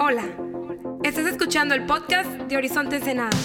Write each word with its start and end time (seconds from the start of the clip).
Hola, 0.00 0.22
estás 1.02 1.26
escuchando 1.26 1.74
el 1.74 1.84
podcast 1.84 2.30
de 2.30 2.56
Horizonte 2.56 2.96
Ensenada. 2.96 3.36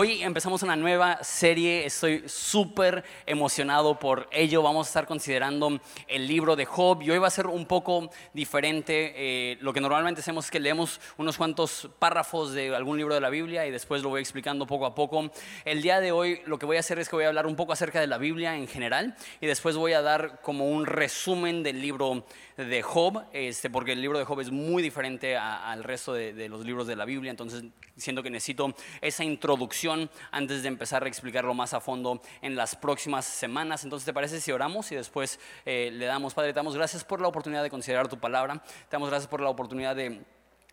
Hoy 0.00 0.22
empezamos 0.22 0.62
una 0.62 0.76
nueva 0.76 1.24
serie, 1.24 1.84
estoy 1.84 2.22
súper 2.28 3.02
emocionado 3.26 3.98
por 3.98 4.28
ello. 4.30 4.62
Vamos 4.62 4.86
a 4.86 4.90
estar 4.90 5.06
considerando 5.08 5.80
el 6.06 6.28
libro 6.28 6.54
de 6.54 6.66
Job 6.66 7.02
y 7.02 7.10
hoy 7.10 7.18
va 7.18 7.26
a 7.26 7.30
ser 7.30 7.48
un 7.48 7.66
poco 7.66 8.08
diferente. 8.32 9.12
Eh, 9.16 9.58
lo 9.60 9.72
que 9.72 9.80
normalmente 9.80 10.20
hacemos 10.20 10.44
es 10.44 10.50
que 10.52 10.60
leemos 10.60 11.00
unos 11.16 11.36
cuantos 11.36 11.90
párrafos 11.98 12.52
de 12.52 12.76
algún 12.76 12.96
libro 12.96 13.12
de 13.12 13.20
la 13.20 13.28
Biblia 13.28 13.66
y 13.66 13.72
después 13.72 14.00
lo 14.04 14.10
voy 14.10 14.20
explicando 14.20 14.68
poco 14.68 14.86
a 14.86 14.94
poco. 14.94 15.32
El 15.64 15.82
día 15.82 15.98
de 15.98 16.12
hoy 16.12 16.42
lo 16.46 16.60
que 16.60 16.66
voy 16.66 16.76
a 16.76 16.80
hacer 16.80 17.00
es 17.00 17.08
que 17.08 17.16
voy 17.16 17.24
a 17.24 17.28
hablar 17.28 17.48
un 17.48 17.56
poco 17.56 17.72
acerca 17.72 18.00
de 18.00 18.06
la 18.06 18.18
Biblia 18.18 18.54
en 18.54 18.68
general 18.68 19.16
y 19.40 19.48
después 19.48 19.74
voy 19.74 19.94
a 19.94 20.00
dar 20.00 20.40
como 20.42 20.70
un 20.70 20.86
resumen 20.86 21.64
del 21.64 21.82
libro 21.82 22.24
de 22.64 22.82
Job, 22.82 23.24
este, 23.32 23.70
porque 23.70 23.92
el 23.92 24.00
libro 24.00 24.18
de 24.18 24.24
Job 24.24 24.40
es 24.40 24.50
muy 24.50 24.82
diferente 24.82 25.36
al 25.36 25.84
resto 25.84 26.12
de, 26.12 26.48
los 26.48 26.64
libros 26.64 26.86
de 26.88 26.96
la 26.96 27.04
Biblia, 27.04 27.30
entonces 27.30 27.64
siento 27.96 28.22
que 28.22 28.30
necesito 28.30 28.74
esa 29.00 29.22
introduccción 29.22 30.10
antes 30.32 30.62
de 30.62 30.68
empezar 30.68 31.04
a 31.04 31.08
explicarlo 31.08 31.54
más 31.54 31.72
a 31.72 31.80
fondo 31.80 32.20
en 32.42 32.56
las 32.56 32.74
próximas 32.74 33.24
semanas. 33.24 33.84
Entonces, 33.84 34.04
¿te 34.04 34.12
parece 34.12 34.40
si 34.40 34.50
oramos 34.50 34.90
y 34.90 34.96
después 34.96 35.38
eh, 35.64 35.90
le 35.92 36.06
damos, 36.06 36.34
Padre, 36.34 36.52
te 36.52 36.56
damos 36.56 36.74
gracias 36.74 37.04
por 37.04 37.20
la 37.20 37.28
oportunidad 37.28 37.62
de 37.62 37.70
considerar 37.70 38.08
tu 38.08 38.18
palabra, 38.18 38.60
te 38.62 38.90
damos 38.90 39.08
gracias 39.08 39.28
por 39.28 39.40
la 39.40 39.50
oportunidad 39.50 39.94
de 39.94 40.20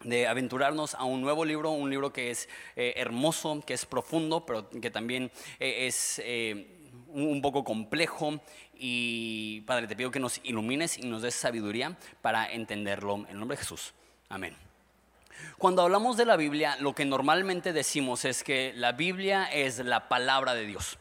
de 0.04 0.28
aventurarnos 0.28 0.94
a 0.94 1.06
un 1.06 1.22
nuevo 1.22 1.46
libro, 1.46 1.72
un 1.72 1.90
libro 1.90 2.12
que 2.12 2.30
es 2.30 2.50
eh, 2.76 2.94
hermoso, 2.98 3.64
que 3.66 3.74
es 3.74 3.86
profundo, 3.86 4.46
pero 4.46 4.70
que 4.70 4.92
también 4.92 5.32
eh, 5.60 5.88
es 5.88 6.22
un 7.24 7.42
poco 7.42 7.64
complejo. 7.64 8.40
Y 8.78 9.62
Padre, 9.62 9.88
te 9.88 9.96
pido 9.96 10.12
que 10.12 10.20
nos 10.20 10.40
ilumines 10.44 10.98
y 10.98 11.08
nos 11.08 11.22
des 11.22 11.36
sabiduría 11.36 11.98
para 12.22 12.52
entenderlo. 12.52 13.26
En 13.30 13.40
nombre 13.40 13.56
de 13.56 13.64
Jesús. 13.64 13.94
Amén. 14.30 14.56
Cuando 15.58 15.82
hablamos 15.82 16.18
de 16.18 16.26
la 16.26 16.38
Biblia, 16.38 16.78
lo 16.80 16.94
que 16.94 17.06
normalmente 17.06 17.74
decimos 17.74 18.26
es 18.26 18.44
que 18.44 18.74
la 18.76 18.92
Biblia 18.92 19.46
es 19.46 19.80
la 19.80 20.08
palabra 20.08 20.54
de 20.54 20.66
Dios. 20.66 20.98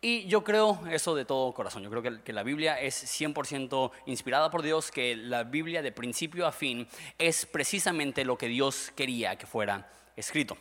Y 0.00 0.26
yo 0.26 0.44
creo 0.44 0.80
eso 0.90 1.14
de 1.14 1.24
todo 1.24 1.54
corazón. 1.54 1.82
Yo 1.82 1.88
creo 1.88 2.22
que, 2.22 2.32
la 2.34 2.42
Biblia 2.42 2.78
es 2.78 3.20
100% 3.20 3.90
inspirada 4.04 4.50
por 4.50 4.60
Dios, 4.60 4.90
que 4.90 5.16
la 5.16 5.44
Biblia 5.44 5.80
de 5.80 5.92
principio 5.92 6.46
a 6.46 6.52
fin 6.52 6.86
es 7.18 7.46
precisamente 7.46 8.24
lo 8.26 8.36
que 8.36 8.48
Dios 8.48 8.92
quería 8.94 9.36
que 9.36 9.46
fuera 9.46 9.90
escrito. 10.14 10.58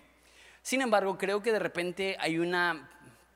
Sin 0.61 0.81
embargo, 0.81 1.17
creo 1.17 1.43
que 1.43 1.51
de 1.51 1.59
repente 1.59 2.15
hay 2.21 2.39
una 2.39 2.89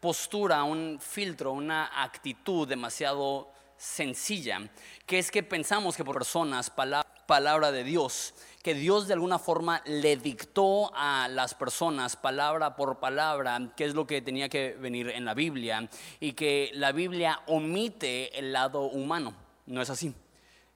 postura, 0.08 0.64
un 0.64 1.00
filtro, 1.02 1.52
una 1.52 2.02
actitud 2.02 2.66
demasiado 2.66 3.52
sencilla, 3.76 4.62
que 5.06 5.20
es 5.20 5.30
que 5.30 5.44
pensamos 5.44 5.98
que 5.98 6.06
por 6.06 6.16
personas, 6.16 6.70
palabra 6.70 7.74
de 7.74 7.84
Dios, 7.84 8.34
que 8.64 8.74
Dios 8.74 9.10
de 9.10 9.16
alguna 9.16 9.38
forma 9.38 9.82
le 9.84 10.16
dictó 10.16 10.96
a 10.96 11.28
las 11.28 11.56
personas 11.56 12.16
palabra 12.16 12.78
por 12.78 13.02
palabra 13.02 13.74
qué 13.76 13.84
es 13.84 13.96
lo 13.96 14.08
que 14.08 14.22
tenía 14.22 14.48
que 14.48 14.78
venir 14.80 15.10
en 15.10 15.26
la 15.26 15.34
Biblia 15.34 15.90
y 16.22 16.32
que 16.32 16.72
la 16.74 16.94
Biblia 16.94 17.42
omite 17.48 18.40
el 18.40 18.54
lado 18.54 18.84
humano. 18.84 19.34
No 19.66 19.82
es 19.82 19.90
así. 19.90 20.16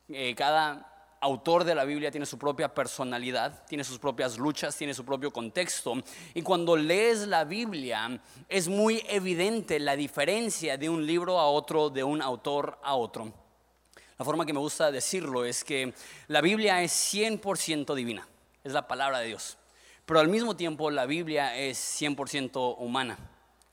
Eh, 0.10 0.36
cada 0.36 0.91
autor 1.22 1.64
de 1.64 1.76
la 1.76 1.86
Biblia 1.86 2.12
tiene 2.12 2.26
su 2.26 2.38
propia 2.38 2.74
personalidad, 2.74 3.64
tiene 3.68 3.84
sus 3.84 4.00
propias 4.00 4.38
luchas, 4.38 4.76
tiene 4.76 4.94
su 4.94 5.06
propio 5.06 5.32
contexto. 5.32 5.94
Y 6.34 6.42
cuando 6.42 6.76
lees 6.76 7.28
la 7.28 7.44
Biblia 7.46 8.20
es 8.50 8.68
muy 8.68 9.04
evidente 9.08 9.80
la 9.80 9.96
diferencia 9.96 10.78
de 10.78 10.90
un 10.90 11.06
libro 11.06 11.40
a 11.40 11.48
otro, 11.48 11.90
de 11.90 12.04
un 12.04 12.22
autor 12.22 12.80
a 12.84 12.96
otro. 12.96 13.32
La 14.18 14.26
forma 14.26 14.46
que 14.46 14.54
me 14.54 14.60
gusta 14.60 14.92
decirlo 14.92 15.46
es 15.46 15.64
que 15.64 15.94
la 16.28 16.42
Biblia 16.42 16.82
es 16.82 16.92
100% 17.14 17.96
divina, 17.96 18.28
es 18.64 18.74
la 18.74 18.88
palabra 18.88 19.20
de 19.20 19.28
Dios, 19.28 19.58
pero 20.06 20.20
al 20.20 20.28
mismo 20.28 20.56
tiempo 20.56 20.92
la 20.92 21.06
Biblia 21.06 21.56
es 21.56 21.80
100% 22.02 22.76
humana. 22.78 23.18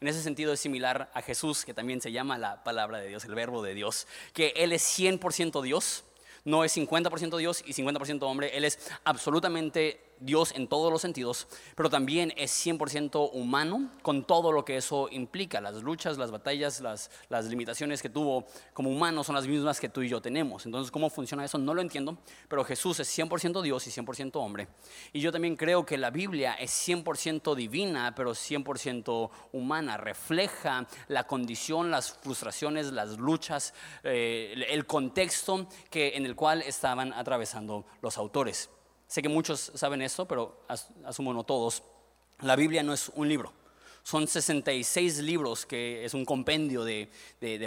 En 0.00 0.06
ese 0.06 0.22
sentido 0.22 0.52
es 0.52 0.60
similar 0.60 1.10
a 1.12 1.22
Jesús, 1.22 1.64
que 1.64 1.74
también 1.74 2.00
se 2.00 2.12
llama 2.12 2.38
la 2.38 2.62
palabra 2.62 2.98
de 2.98 3.08
Dios, 3.08 3.24
el 3.24 3.34
verbo 3.34 3.62
de 3.62 3.74
Dios, 3.74 4.06
que 4.32 4.54
Él 4.56 4.72
es 4.72 4.82
100% 4.98 5.60
Dios, 5.60 6.04
no 6.48 6.64
es 6.64 6.76
50% 6.76 7.36
Dios 7.36 7.62
y 7.66 7.74
50% 7.74 8.22
hombre, 8.22 8.56
Él 8.56 8.64
es 8.64 8.90
absolutamente 9.04 10.07
Dios 10.20 10.52
en 10.54 10.68
todos 10.68 10.92
los 10.92 11.02
sentidos, 11.02 11.48
pero 11.74 11.90
también 11.90 12.32
es 12.36 12.52
100% 12.66 13.30
humano 13.32 13.90
con 14.02 14.24
todo 14.24 14.52
lo 14.52 14.64
que 14.64 14.76
eso 14.76 15.08
implica. 15.10 15.60
Las 15.60 15.82
luchas, 15.82 16.18
las 16.18 16.30
batallas, 16.30 16.80
las, 16.80 17.10
limitaciones 17.48 18.02
que 18.02 18.08
tuvo 18.08 18.46
como 18.72 18.90
humano 18.90 19.24
son 19.24 19.34
las 19.34 19.46
mismas 19.46 19.80
que 19.80 19.88
tú 19.88 20.02
y 20.02 20.08
yo 20.08 20.20
tenemos. 20.20 20.66
Entonces, 20.66 20.90
¿cómo 20.90 21.10
funciona 21.10 21.44
eso? 21.44 21.58
No 21.58 21.74
lo 21.74 21.80
entiendo, 21.80 22.18
pero 22.48 22.64
Jesús 22.64 23.00
es 23.00 23.18
100% 23.18 23.62
Dios 23.62 23.86
y 23.86 23.90
100% 23.90 24.36
hombre. 24.36 24.68
Y 25.12 25.20
yo 25.20 25.32
también 25.32 25.56
creo 25.56 25.86
que 25.86 25.98
la 25.98 26.10
Biblia 26.10 26.54
es 26.54 26.70
100% 26.88 27.54
divina, 27.54 28.14
pero 28.14 28.32
100% 28.32 29.30
humana. 29.52 29.96
Refleja 29.96 30.86
la 31.08 31.26
condición, 31.26 31.90
las 31.90 32.12
frustraciones, 32.12 32.92
las 32.92 33.18
luchas, 33.18 33.74
eh, 34.02 34.66
el 34.68 34.86
contexto 34.86 35.68
que, 35.90 36.16
en 36.16 36.26
el 36.26 36.34
cual 36.34 36.62
estaban 36.62 37.12
atravesando 37.12 37.86
los 38.02 38.18
autores. 38.18 38.70
Sé 39.08 39.22
que 39.22 39.28
muchos 39.30 39.72
saben 39.74 40.02
esto, 40.02 40.28
pero 40.28 40.60
asumo 41.04 41.32
no 41.32 41.42
todos. 41.42 41.82
La 42.42 42.56
Biblia 42.56 42.82
no 42.82 42.92
es 42.92 43.10
un 43.14 43.26
libro. 43.26 43.52
Son 44.02 44.28
66 44.28 45.18
libros, 45.18 45.66
que 45.66 46.04
es 46.04 46.12
un 46.14 46.26
compendio 46.26 46.84
de, 46.84 47.08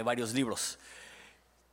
varios 0.04 0.34
libros. 0.34 0.78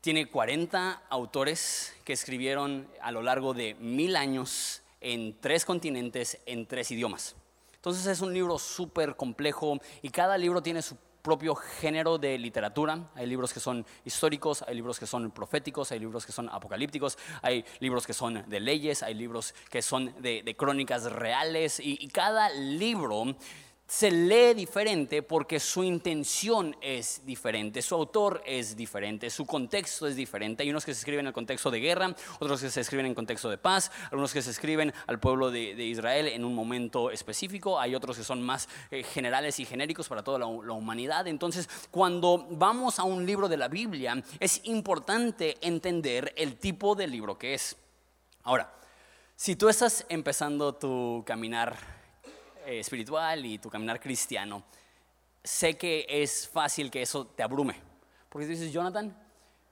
Tiene 0.02 0.28
40 0.28 1.04
autores 1.10 1.94
que 2.04 2.14
escribieron 2.14 2.88
a 3.02 3.12
lo 3.12 3.22
largo 3.22 3.54
de 3.54 3.76
mil 3.76 4.16
años 4.16 4.82
en 5.02 5.40
tres 5.40 5.66
continentes, 5.66 6.40
en 6.46 6.66
tres 6.66 6.90
idiomas. 6.90 7.36
Entonces 7.76 8.06
es 8.08 8.22
un 8.22 8.34
libro 8.34 8.58
súper 8.58 9.16
complejo 9.16 9.80
y 10.02 10.10
cada 10.10 10.38
libro 10.38 10.62
tiene 10.62 10.82
su 10.82 10.98
propio 11.22 11.56
género 11.56 12.18
de 12.18 12.38
literatura. 12.38 13.10
Hay 13.16 13.28
libros 13.28 13.54
que 13.54 13.60
son 13.60 13.86
históricos, 14.06 14.64
hay 14.68 14.76
libros 14.76 15.00
que 15.00 15.06
son 15.06 15.32
proféticos, 15.32 15.92
hay 15.92 16.00
libros 16.00 16.26
que 16.26 16.32
son 16.32 16.50
apocalípticos, 16.50 17.18
hay 17.42 17.66
libros 17.80 18.06
que 18.06 18.14
son 18.14 18.44
de 18.48 18.60
leyes, 18.60 19.04
hay 19.04 19.14
libros 19.14 19.54
que 19.70 19.82
son 19.82 20.14
de, 20.22 20.56
crónicas 20.58 21.12
reales 21.12 21.80
y, 21.80 22.08
cada 22.10 22.50
libro 22.50 23.36
se 23.90 24.12
lee 24.12 24.54
diferente 24.54 25.24
porque 25.24 25.60
su 25.60 25.84
intención 25.84 26.76
es 26.80 27.26
diferente, 27.26 27.82
su 27.82 27.96
autor 27.96 28.40
es 28.46 28.76
diferente, 28.76 29.32
su 29.32 29.48
contexto 29.48 30.06
es 30.06 30.16
diferente. 30.16 30.62
Hay 30.62 30.70
unos 30.70 30.86
que 30.86 30.94
se 30.94 31.00
escriben 31.00 31.22
en 31.22 31.28
el 31.28 31.34
contexto 31.34 31.72
de 31.72 31.80
guerra, 31.80 32.16
otros 32.38 32.62
que 32.62 32.70
se 32.70 32.82
escriben 32.82 33.08
en 33.08 33.16
contexto 33.16 33.50
de 33.50 33.58
paz, 33.58 33.92
algunos 34.12 34.32
que 34.32 34.44
se 34.44 34.52
escriben 34.52 34.94
al 35.08 35.20
pueblo 35.20 35.50
de, 35.50 35.72
Israel 35.84 36.28
en 36.28 36.46
un 36.46 36.54
momento 36.54 37.10
específico, 37.10 37.80
hay 37.80 37.96
otros 37.96 38.16
que 38.16 38.24
son 38.24 38.44
más 38.44 38.70
eh, 38.92 39.02
generales 39.02 39.60
y 39.60 39.66
genéricos 39.66 40.08
para 40.08 40.24
toda 40.24 40.38
la, 40.38 40.46
la 40.46 40.74
humanidad. 40.74 41.26
Entonces, 41.28 41.68
cuando 41.90 42.46
vamos 42.52 43.00
a 43.00 43.04
un 43.04 43.26
libro 43.26 43.50
de 43.50 43.58
la 43.58 43.70
Biblia, 43.70 44.22
es 44.40 44.62
importante 44.66 45.58
entender 45.62 46.32
el 46.38 46.58
tipo 46.58 46.94
de 46.94 47.08
libro 47.08 47.40
que 47.40 47.56
es. 47.56 47.76
Ahora, 48.44 48.72
si 49.36 49.56
tú 49.56 49.68
estás 49.68 50.06
empezando 50.10 50.76
tu 50.76 51.24
caminar 51.26 51.99
eh, 52.66 52.80
espiritual 52.80 53.46
y 53.46 53.58
tu 53.58 53.70
caminar 53.70 54.00
cristiano, 54.00 54.64
sé 55.44 55.78
que 55.78 56.06
es 56.10 56.48
fácil 56.48 56.92
que 56.92 57.02
eso 57.02 57.26
te 57.26 57.44
abrume. 57.44 57.76
Porque 58.30 58.48
dices, 58.48 58.72
Jonathan, 58.72 59.16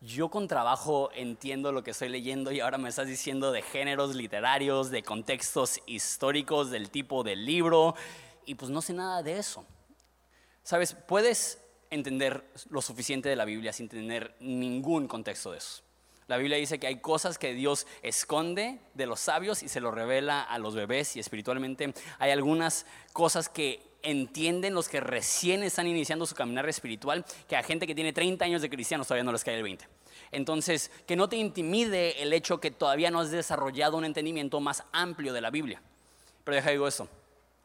yo 0.02 0.30
con 0.30 0.48
trabajo 0.48 1.09
entiendo 1.14 1.72
lo 1.72 1.84
que 1.84 1.92
estoy 1.92 2.09
leyendo 2.09 2.52
y 2.52 2.59
ahora 2.59 2.78
me 2.78 2.90
estás 2.90 3.08
diciendo 3.08 3.52
de 3.52 3.62
géneros 3.62 4.16
literarios, 4.16 4.92
de 4.92 5.03
contextos 5.03 5.81
históricos, 5.86 6.70
del 6.70 6.90
tipo 6.90 7.24
del 7.24 7.46
libro, 7.46 7.96
y 8.46 8.56
pues 8.56 8.72
no 8.72 8.81
sé 8.81 8.94
nada 8.94 9.24
de 9.24 9.38
eso. 9.38 9.66
Sabes, 10.64 10.94
puedes 10.94 11.61
entender 11.90 12.50
lo 12.70 12.82
suficiente 12.82 13.29
de 13.29 13.35
la 13.35 13.46
Biblia 13.46 13.73
sin 13.73 13.90
tener 13.90 14.35
ningún 14.40 15.08
contexto 15.08 15.52
de 15.52 15.58
eso. 15.58 15.82
La 16.28 16.35
Biblia 16.35 16.58
dice 16.58 16.78
que 16.78 16.88
hay 16.88 17.00
cosas 17.00 17.38
que 17.38 17.53
Dios 17.53 17.88
esconde 18.02 18.79
de 18.94 19.06
los 19.06 19.22
sabios 19.22 19.64
y 19.64 19.70
se 19.70 19.79
lo 19.79 19.91
revela 19.91 20.41
a 20.41 20.59
los 20.59 20.76
bebés 20.76 21.16
y 21.16 21.22
espiritualmente 21.22 21.94
hay 22.20 22.32
algunas 22.32 22.85
cosas 23.14 23.47
que 23.47 23.82
entienden 24.03 24.74
los 24.74 24.90
que 24.90 25.00
recién 25.00 25.64
están 25.64 25.88
iniciando 25.88 26.26
su 26.26 26.35
caminar 26.35 26.68
espiritual 26.68 27.26
que 27.47 27.56
a 27.56 27.64
gente 27.64 27.88
que 27.88 27.96
tiene 27.96 28.12
30 28.12 28.44
años 28.44 28.62
de 28.62 28.70
cristianos 28.70 29.08
todavía 29.08 29.24
no 29.24 29.32
les 29.32 29.44
cae 29.44 29.56
el 29.56 29.64
20. 29.64 29.88
Entonces, 30.32 30.91
que 31.06 31.16
no 31.16 31.29
te 31.29 31.38
intimide 31.38 32.22
el 32.22 32.34
hecho 32.34 32.59
que 32.59 32.72
todavía 32.72 33.09
no 33.09 33.22
has 33.22 33.32
desarrollado 33.32 33.96
un 33.96 34.03
entendimiento 34.03 34.59
más 34.59 34.84
amplio 34.91 35.32
de 35.32 35.40
la 35.40 35.50
Biblia. 35.50 35.82
Pero 36.44 36.56
deja 36.56 36.72
digo 36.72 36.88
esto, 36.88 37.08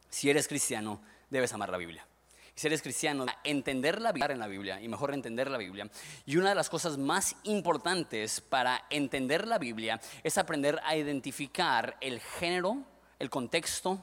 si 0.09 0.29
eres 0.29 0.47
cristiano, 0.47 1.01
debes 1.29 1.51
amar 1.51 1.69
la 1.69 1.77
Biblia 1.77 2.05
si 2.55 2.67
eres 2.67 2.81
cristiano, 2.81 3.25
entender 3.43 3.99
la 4.01 4.11
Biblia 4.11 4.33
en 4.33 4.39
la 4.39 4.47
Biblia 4.47 4.81
y 4.81 4.87
mejor 4.87 5.13
entender 5.13 5.49
la 5.49 5.57
Biblia. 5.57 5.89
Y 6.25 6.37
una 6.37 6.49
de 6.49 6.55
las 6.55 6.69
cosas 6.69 6.97
más 6.97 7.35
importantes 7.43 8.41
para 8.41 8.85
entender 8.89 9.47
la 9.47 9.57
Biblia 9.57 9.99
es 10.23 10.37
aprender 10.37 10.79
a 10.85 10.95
identificar 10.95 11.97
el 11.99 12.19
género, 12.19 12.77
el 13.19 13.29
contexto, 13.29 13.99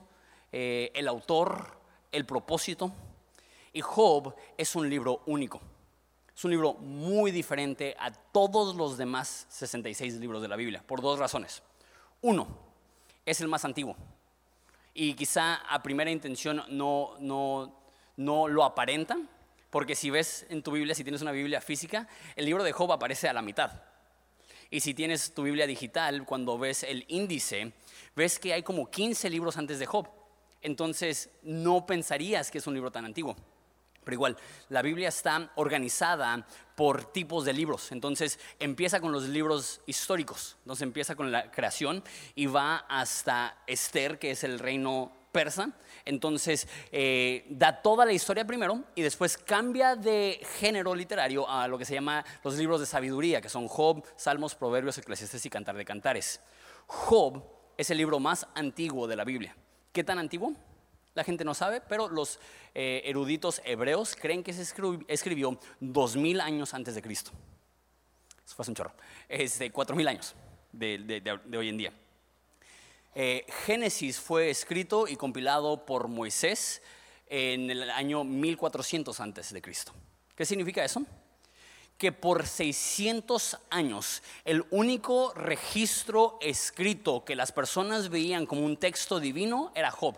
eh, 0.51 0.91
el 0.95 1.07
autor, 1.07 1.79
el 2.11 2.27
propósito. 2.27 2.93
Y 3.73 3.81
Job 3.83 4.35
es 4.57 4.75
un 4.75 4.91
libro 4.91 5.23
único. 5.27 5.61
Es 6.35 6.45
un 6.45 6.51
libro 6.51 6.75
muy 6.75 7.31
diferente 7.31 7.95
a 7.99 8.11
todos 8.11 8.75
los 8.75 8.97
demás 8.97 9.47
66 9.51 10.15
libros 10.15 10.43
de 10.43 10.49
la 10.49 10.57
Biblia, 10.57 10.83
por 10.85 11.03
dos 11.03 11.19
razones. 11.19 11.63
Uno, 12.23 12.49
es 13.25 13.41
el 13.41 13.49
más 13.49 13.65
antiguo. 13.65 13.97
Y 14.93 15.15
quizá 15.15 15.55
a 15.55 15.83
primera 15.83 16.11
intención 16.11 16.65
no, 16.71 17.15
no, 17.21 17.80
no 18.21 18.49
lo 18.49 18.65
aparenta, 18.65 19.19
porque 19.71 19.95
si 19.95 20.11
ves 20.11 20.45
en 20.51 20.63
tu 20.63 20.73
Biblia, 20.73 20.95
si 20.95 21.05
tienes 21.05 21.23
una 21.23 21.33
Biblia 21.33 21.61
física, 21.61 22.07
el 22.37 22.45
libro 22.45 22.63
de 22.63 22.73
Job 22.73 22.93
aparece 22.93 23.29
a 23.29 23.33
la 23.33 23.41
mitad. 23.41 23.83
Y 24.69 24.81
si 24.81 24.93
tienes 24.93 25.33
tu 25.33 25.43
Biblia 25.43 25.67
digital, 25.67 26.25
cuando 26.27 26.59
ves 26.59 26.83
el 26.83 27.07
índice, 27.09 27.73
ves 28.15 28.39
que 28.39 28.53
hay 28.53 28.63
como 28.63 28.91
15 28.91 29.31
libros 29.31 29.57
antes 29.57 29.79
de 29.79 29.87
Job. 29.87 30.07
Entonces 30.61 31.31
no 31.43 31.87
pensarías 31.87 32.51
que 32.51 32.59
es 32.59 32.67
un 32.67 32.75
libro 32.75 32.93
tan 32.93 33.07
antiguo. 33.07 33.37
Pero 34.05 34.15
igual, 34.15 34.37
la 34.69 34.83
Biblia 34.83 35.09
está 35.09 35.51
organizada 35.55 36.47
por 36.75 37.13
tipos 37.13 37.47
de 37.47 37.55
libros. 37.55 37.91
Entonces 37.91 38.39
empieza 38.59 39.01
con 39.01 39.13
los 39.13 39.25
libros 39.25 39.81
históricos. 39.87 40.59
Entonces 40.61 40.83
empieza 40.83 41.15
con 41.15 41.33
la 41.33 41.51
creación 41.51 42.05
y 42.35 42.47
va 42.47 42.85
hasta 42.89 43.63
Esther, 43.67 44.19
que 44.19 44.33
es 44.33 44.45
el 44.45 44.59
reino 44.59 45.20
persa. 45.33 45.73
Entonces 46.05 46.69
eh, 46.93 47.47
da 47.51 47.83
toda 47.83 48.05
la 48.05 48.13
historia 48.13 48.45
primero 48.47 48.85
y 48.95 49.03
después 49.03 49.37
cambia 49.37 49.97
de 49.97 50.41
género 50.59 50.95
literario 50.95 51.49
a 51.49 51.69
lo 51.69 51.79
que 51.79 51.85
se 51.85 51.95
llama 51.95 52.25
los 52.43 52.57
libros 52.57 52.81
de 52.81 52.87
sabiduría, 52.87 53.41
que 53.41 53.49
son 53.49 53.69
Job, 53.69 54.05
Salmos, 54.17 54.55
Proverbios, 54.55 54.99
Eclesiastes 54.99 55.45
y 55.45 55.51
Cantar 55.51 55.77
de 55.77 55.85
Cantares. 55.85 56.41
Job 56.87 57.43
es 57.77 57.91
el 57.91 57.99
libro 57.99 58.19
más 58.19 58.47
antiguo 58.55 59.07
de 59.07 59.17
la 59.17 59.25
Biblia. 59.25 59.57
¿Qué 59.93 60.05
tan 60.05 60.19
antiguo? 60.19 60.53
La 61.15 61.25
gente 61.25 61.45
no 61.45 61.55
sabe, 61.55 61.81
pero 61.81 62.09
los 62.09 62.39
eh, 62.75 63.03
eruditos 63.05 63.61
hebreos 63.65 64.15
creen 64.15 64.45
que 64.45 64.53
se 64.53 64.63
escribió 65.09 65.59
dos 65.81 66.17
mil 66.17 66.41
años 66.41 66.73
antes 66.73 66.95
de 66.95 67.03
Cristo. 67.03 67.33
Eso 68.45 68.55
fue 68.55 68.65
un 68.69 68.75
chorro. 68.75 68.93
Es 69.29 69.59
de 69.59 69.71
cuatro 69.71 69.97
mil 69.97 70.07
años 70.07 70.35
de, 70.73 71.39
hoy 71.57 71.69
en 71.69 71.77
día. 71.79 71.93
Eh, 73.23 73.45
Génesis 73.67 74.19
fue 74.19 74.49
escrito 74.49 75.07
y 75.07 75.15
compilado 75.15 75.85
por 75.85 76.09
Moisés 76.09 76.81
en 77.27 77.71
el 77.71 77.91
año 77.91 78.25
1400 78.25 79.21
antes 79.21 79.53
de 79.53 79.61
Cristo. 79.61 79.93
¿Qué 80.35 80.47
significa 80.47 80.83
eso? 80.83 81.05
Que 81.99 82.13
por 82.13 82.47
600 82.47 83.59
años 83.69 84.23
el 84.47 84.65
único 84.71 85.35
registro 85.35 86.39
escrito 86.41 87.23
que 87.27 87.37
las 87.37 87.53
personas 87.53 88.09
veían 88.09 88.47
como 88.47 88.65
un 88.65 88.79
texto 88.79 89.21
divino 89.21 89.71
era 89.75 89.91
Job. 89.91 90.17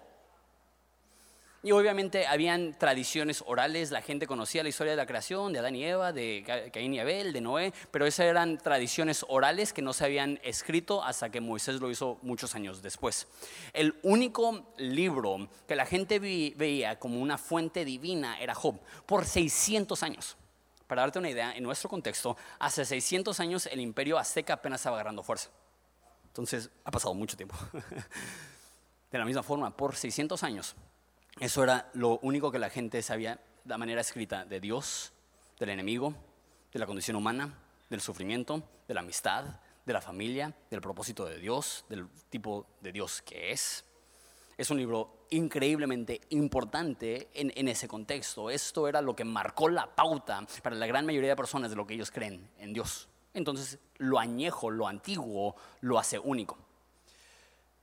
Y 1.65 1.71
obviamente 1.71 2.27
habían 2.27 2.77
tradiciones 2.77 3.45
orales, 3.47 3.93
la 3.93 4.03
gente 4.03 4.27
conocía 4.27 4.65
la 4.65 4.69
historia 4.69 4.95
de 4.95 4.97
la 4.97 5.07
creación, 5.07 5.53
de 5.53 5.61
Adán 5.61 5.77
y 5.77 5.85
Eva, 5.85 6.13
de 6.13 6.71
Caín 6.73 6.93
y 6.93 6.99
Abel, 6.99 7.33
de 7.33 7.41
Noé, 7.41 7.73
pero 7.93 8.05
esas 8.05 8.27
eran 8.27 8.59
tradiciones 8.59 9.25
orales 9.29 9.73
que 9.73 9.81
no 9.81 9.93
se 9.93 10.05
habían 10.05 10.41
escrito 10.43 11.05
hasta 11.05 11.31
que 11.31 11.41
Moisés 11.41 11.81
lo 11.81 11.89
hizo 11.89 12.19
muchos 12.23 12.57
años 12.57 12.83
después. 12.83 13.29
El 13.73 13.95
único 14.03 14.73
libro 14.77 15.49
que 15.69 15.77
la 15.77 15.87
gente 15.87 16.19
veía 16.19 16.99
como 16.99 17.21
una 17.21 17.39
fuente 17.39 17.85
divina 17.85 18.41
era 18.41 18.57
Job, 18.57 18.81
por 19.07 19.25
600 19.25 20.03
años. 20.03 20.37
Para 20.89 21.03
darte 21.03 21.21
una 21.21 21.31
idea, 21.31 21.57
en 21.57 21.63
nuestro 21.63 21.89
contexto, 21.89 22.37
hace 22.59 22.85
600 22.85 23.39
años 23.39 23.67
el 23.67 23.79
imperio 23.79 24.19
azteca 24.19 24.55
apenas 24.55 24.81
estaba 24.81 24.97
agarrando 24.97 25.23
fuerza. 25.23 25.49
Entonces, 26.27 26.71
ha 26.85 26.91
pasado 26.91 27.15
mucho 27.15 27.37
tiempo. 27.37 27.55
De 29.13 29.19
la 29.19 29.25
misma 29.25 29.45
forma, 29.45 29.77
por 29.77 29.95
600 29.95 30.43
años, 30.43 30.75
eso 31.41 31.65
era 31.65 31.91
lo 31.95 32.19
único 32.19 32.51
que 32.53 32.59
la 32.59 32.71
gente 32.71 33.03
sabía, 33.03 33.41
la 33.65 33.79
manera 33.79 34.01
escrita 34.01 34.45
de 34.45 34.61
Dios, 34.61 35.13
del 35.59 35.71
enemigo, 35.71 36.15
de 36.73 36.79
la 36.79 36.87
condición 36.87 37.17
humana, 37.17 37.59
del 37.89 38.01
sufrimiento, 38.01 38.63
de 38.89 38.95
la 38.95 39.01
amistad, 39.01 39.45
de 39.85 39.93
la 39.93 40.01
familia, 40.01 40.55
del 40.71 40.81
propósito 40.81 41.25
de 41.25 41.39
Dios, 41.39 41.85
del 41.89 42.09
tipo 42.31 42.67
de 42.81 42.93
Dios 42.93 43.23
que 43.23 43.53
es. 43.53 43.85
Es 44.57 44.71
un 44.71 44.79
libro 44.79 45.27
increíblemente 45.31 46.21
importante 46.31 47.29
en, 47.35 47.69
ese 47.69 47.89
contexto. 47.89 48.51
Esto 48.51 48.87
era 48.87 49.01
lo 49.01 49.17
que 49.17 49.25
marcó 49.25 49.69
la 49.69 49.87
pauta 49.87 50.47
para 50.63 50.77
la 50.77 50.87
gran 50.87 51.07
mayoría 51.07 51.31
de 51.31 51.37
personas 51.37 51.71
de 51.71 51.77
lo 51.77 51.87
que 51.87 51.95
ellos 51.95 52.11
creen 52.11 52.49
en 52.59 52.73
Dios. 52.73 53.09
Entonces, 53.35 53.79
lo 53.97 54.19
añejo, 54.19 54.71
lo 54.71 54.87
antiguo, 54.87 55.57
lo 55.81 55.99
hace 55.99 56.19
único. 56.19 56.59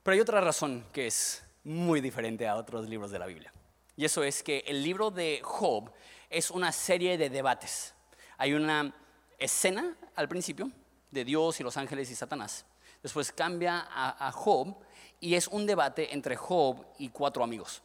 Pero 0.02 0.14
hay 0.14 0.20
otra 0.20 0.40
razón 0.40 0.84
que 0.92 1.08
es 1.08 1.42
muy 1.64 2.00
diferente 2.00 2.46
a 2.48 2.56
otros 2.56 2.88
libros 2.88 3.10
de 3.10 3.18
la 3.18 3.26
Biblia. 3.26 3.52
Y 3.96 4.04
eso 4.04 4.22
es 4.22 4.42
que 4.42 4.64
el 4.66 4.82
libro 4.82 5.10
de 5.10 5.40
Job 5.42 5.92
es 6.30 6.50
una 6.50 6.72
serie 6.72 7.18
de 7.18 7.28
debates. 7.28 7.94
Hay 8.38 8.54
una 8.54 8.94
escena 9.38 9.96
al 10.14 10.28
principio 10.28 10.70
de 11.10 11.24
Dios 11.24 11.60
y 11.60 11.62
los 11.62 11.76
ángeles 11.76 12.10
y 12.10 12.14
Satanás. 12.14 12.64
Después 13.02 13.32
cambia 13.32 13.86
a, 13.90 14.30
Job 14.32 14.76
y 15.20 15.34
es 15.34 15.48
un 15.48 15.66
debate 15.66 16.14
entre 16.14 16.36
Job 16.36 16.84
y 16.98 17.08
cuatro 17.08 17.42
amigos. 17.42 17.82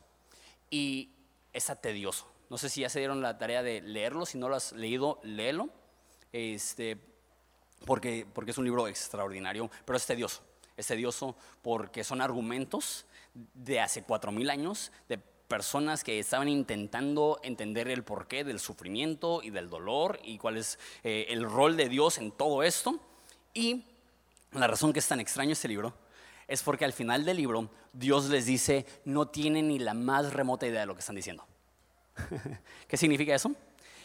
Y 0.69 1.09
está 1.53 1.75
tedioso. 1.75 2.31
No 2.49 2.57
sé 2.57 2.69
si 2.69 2.81
ya 2.81 2.89
se 2.89 2.99
dieron 2.99 3.21
la 3.21 3.37
tarea 3.37 3.63
de 3.63 3.81
leerlo. 3.81 4.25
Si 4.25 4.37
no 4.37 4.49
lo 4.49 4.55
has 4.55 4.71
leído, 4.73 5.19
léelo. 5.23 5.69
Este, 6.31 6.97
porque, 7.85 8.27
porque 8.31 8.51
es 8.51 8.57
un 8.57 8.65
libro 8.65 8.87
extraordinario, 8.87 9.69
pero 9.85 9.97
es 9.97 10.05
tedioso. 10.05 10.43
Es 10.77 10.87
tedioso 10.87 11.35
porque 11.61 12.03
son 12.03 12.21
argumentos 12.21 13.05
de 13.53 13.79
hace 13.79 14.03
cuatro 14.03 14.31
mil 14.31 14.49
años, 14.49 14.91
de 15.07 15.17
personas 15.17 16.03
que 16.03 16.19
estaban 16.19 16.47
intentando 16.47 17.39
entender 17.43 17.87
el 17.87 18.03
porqué 18.03 18.43
del 18.43 18.59
sufrimiento 18.59 19.41
y 19.43 19.51
del 19.51 19.69
dolor 19.69 20.19
y 20.23 20.37
cuál 20.37 20.57
es 20.57 20.79
eh, 21.03 21.27
el 21.29 21.43
rol 21.43 21.77
de 21.77 21.89
Dios 21.89 22.17
en 22.17 22.31
todo 22.31 22.63
esto. 22.63 22.99
Y 23.53 23.85
la 24.51 24.67
razón 24.67 24.93
que 24.93 24.99
es 24.99 25.07
tan 25.07 25.19
extraño 25.19 25.53
este 25.53 25.67
libro 25.67 25.93
es 26.47 26.63
porque 26.63 26.85
al 26.85 26.93
final 26.93 27.25
del 27.25 27.37
libro 27.37 27.69
Dios 27.93 28.25
les 28.29 28.45
dice, 28.45 28.85
no 29.05 29.27
tienen 29.27 29.67
ni 29.67 29.79
la 29.79 29.93
más 29.93 30.33
remota 30.33 30.67
idea 30.67 30.81
de 30.81 30.85
lo 30.85 30.95
que 30.95 30.99
están 30.99 31.15
diciendo. 31.15 31.45
¿Qué 32.87 32.97
significa 32.97 33.35
eso? 33.35 33.51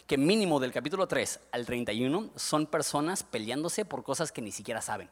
Que 0.06 0.18
mínimo 0.18 0.58
del 0.58 0.72
capítulo 0.72 1.06
3 1.06 1.40
al 1.52 1.66
31 1.66 2.30
son 2.36 2.66
personas 2.66 3.22
peleándose 3.22 3.84
por 3.84 4.02
cosas 4.02 4.32
que 4.32 4.42
ni 4.42 4.52
siquiera 4.52 4.82
saben. 4.82 5.08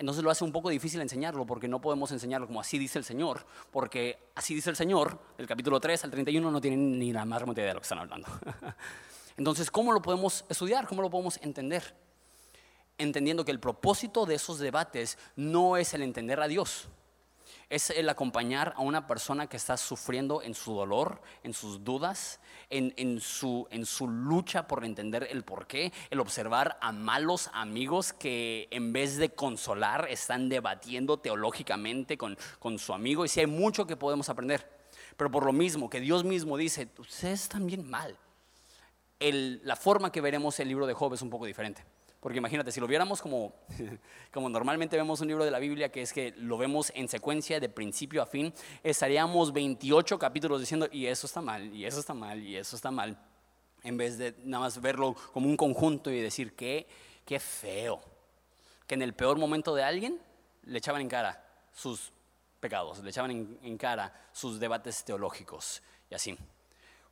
Entonces 0.00 0.24
lo 0.24 0.30
hace 0.30 0.44
un 0.44 0.50
poco 0.50 0.70
difícil 0.70 0.98
enseñarlo 1.02 1.44
porque 1.44 1.68
no 1.68 1.78
podemos 1.78 2.10
enseñarlo 2.10 2.46
como 2.46 2.58
así 2.58 2.78
dice 2.78 2.98
el 2.98 3.04
Señor, 3.04 3.44
porque 3.70 4.30
así 4.34 4.54
dice 4.54 4.70
el 4.70 4.76
Señor, 4.76 5.20
del 5.36 5.46
capítulo 5.46 5.78
3 5.78 6.04
al 6.04 6.10
31 6.10 6.50
no 6.50 6.58
tienen 6.58 6.98
ni 6.98 7.12
la 7.12 7.26
más 7.26 7.38
remota 7.38 7.60
idea 7.60 7.68
de 7.68 7.74
lo 7.74 7.80
que 7.80 7.84
están 7.84 7.98
hablando. 7.98 8.26
Entonces, 9.36 9.70
¿cómo 9.70 9.92
lo 9.92 10.00
podemos 10.00 10.46
estudiar? 10.48 10.86
¿Cómo 10.86 11.02
lo 11.02 11.10
podemos 11.10 11.38
entender? 11.42 11.94
Entendiendo 12.96 13.44
que 13.44 13.50
el 13.50 13.60
propósito 13.60 14.24
de 14.24 14.36
esos 14.36 14.58
debates 14.58 15.18
no 15.36 15.76
es 15.76 15.92
el 15.92 16.00
entender 16.00 16.40
a 16.40 16.48
Dios, 16.48 16.88
es 17.70 17.90
el 17.90 18.08
acompañar 18.08 18.74
a 18.76 18.82
una 18.82 19.06
persona 19.06 19.46
que 19.46 19.56
está 19.56 19.76
sufriendo 19.76 20.42
en 20.42 20.54
su 20.54 20.74
dolor, 20.74 21.22
en 21.44 21.54
sus 21.54 21.84
dudas, 21.84 22.40
en, 22.68 23.20
su, 23.20 23.66
en 23.70 23.86
su 23.86 24.08
lucha 24.08 24.66
por 24.66 24.84
entender 24.84 25.28
el 25.30 25.44
porqué, 25.44 25.92
el 26.10 26.20
observar 26.20 26.78
a 26.80 26.90
malos 26.90 27.48
amigos 27.52 28.12
que 28.12 28.68
en 28.72 28.92
vez 28.92 29.16
de 29.16 29.30
consolar 29.30 30.08
están 30.10 30.48
debatiendo 30.48 31.18
teológicamente 31.18 32.18
con, 32.18 32.36
con 32.58 32.78
su 32.78 32.92
amigo. 32.92 33.24
Y 33.24 33.28
si 33.28 33.40
hay 33.40 33.46
mucho 33.46 33.86
que 33.86 33.96
podemos 33.96 34.28
aprender, 34.28 34.68
pero 35.16 35.30
por 35.30 35.46
lo 35.46 35.52
mismo 35.52 35.88
que 35.88 36.00
Dios 36.00 36.24
mismo 36.24 36.56
dice, 36.56 36.88
ustedes 36.98 37.42
están 37.42 37.66
bien 37.66 37.88
mal. 37.88 38.18
la 39.20 39.76
forma 39.76 40.10
que 40.10 40.20
veremos 40.20 40.58
el 40.58 40.68
libro 40.68 40.86
de 40.88 40.94
Job 40.94 41.14
es 41.14 41.22
un 41.22 41.30
poco 41.30 41.46
diferente. 41.46 41.84
Porque 42.20 42.36
imagínate, 42.36 42.70
si 42.70 42.80
lo 42.80 42.86
viéramos 42.86 43.22
como, 43.22 43.54
como 44.32 44.48
normalmente 44.50 44.96
vemos 44.96 45.20
un 45.22 45.28
libro 45.28 45.44
de 45.44 45.50
la 45.50 45.58
Biblia, 45.58 45.90
que 45.90 46.02
es 46.02 46.12
que 46.12 46.32
lo 46.36 46.58
vemos 46.58 46.92
en 46.94 47.08
secuencia 47.08 47.58
de 47.58 47.68
principio 47.70 48.22
a 48.22 48.26
fin, 48.26 48.52
estaríamos 48.82 49.52
28 49.52 50.18
capítulos 50.18 50.60
diciendo, 50.60 50.86
y 50.92 51.06
eso 51.06 51.26
está 51.26 51.40
mal, 51.40 51.74
y 51.74 51.86
eso 51.86 51.98
está 51.98 52.12
mal, 52.12 52.42
y 52.42 52.56
eso 52.56 52.76
está 52.76 52.90
mal, 52.90 53.18
en 53.82 53.96
vez 53.96 54.18
de 54.18 54.34
nada 54.44 54.64
más 54.64 54.80
verlo 54.82 55.16
como 55.32 55.48
un 55.48 55.56
conjunto 55.56 56.10
y 56.10 56.20
decir, 56.20 56.54
qué, 56.54 56.86
qué 57.24 57.40
feo, 57.40 58.02
que 58.86 58.94
en 58.94 59.02
el 59.02 59.14
peor 59.14 59.38
momento 59.38 59.74
de 59.74 59.82
alguien 59.82 60.20
le 60.64 60.76
echaban 60.76 61.00
en 61.00 61.08
cara 61.08 61.42
sus 61.72 62.12
pecados, 62.60 62.98
le 63.02 63.08
echaban 63.08 63.30
en, 63.30 63.58
en 63.62 63.78
cara 63.78 64.12
sus 64.32 64.60
debates 64.60 65.02
teológicos 65.04 65.82
y 66.10 66.14
así. 66.14 66.36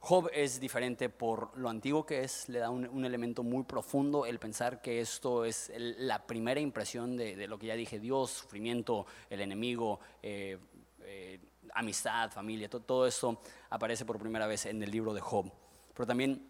Job 0.01 0.31
es 0.33 0.61
diferente 0.61 1.09
por 1.09 1.57
lo 1.59 1.69
antiguo 1.69 2.07
que 2.07 2.23
es, 2.23 2.49
le 2.49 2.61
da 2.61 2.71
un, 2.71 3.05
elemento 3.05 3.43
muy 3.43 3.65
profundo 3.65 4.27
el 4.27 4.39
pensar 4.39 4.81
que 4.81 5.01
esto 5.01 5.45
es 5.45 5.73
la 5.77 6.27
primera 6.27 6.61
impresión 6.61 7.17
de, 7.17 7.47
lo 7.49 7.59
que 7.59 7.67
ya 7.67 7.75
dije, 7.75 7.99
Dios, 7.99 8.31
sufrimiento, 8.31 9.07
el 9.29 9.41
enemigo, 9.41 9.99
eh, 10.23 10.59
eh, 11.03 11.41
amistad, 11.75 12.31
familia, 12.31 12.71
todo, 12.71 12.83
todo 12.83 13.07
esto 13.07 13.41
aparece 13.71 14.05
por 14.05 14.19
primera 14.19 14.47
vez 14.47 14.67
en 14.67 14.83
el 14.83 14.91
libro 14.91 15.13
de 15.13 15.21
Job. 15.21 15.51
Pero 15.95 16.07
también 16.07 16.49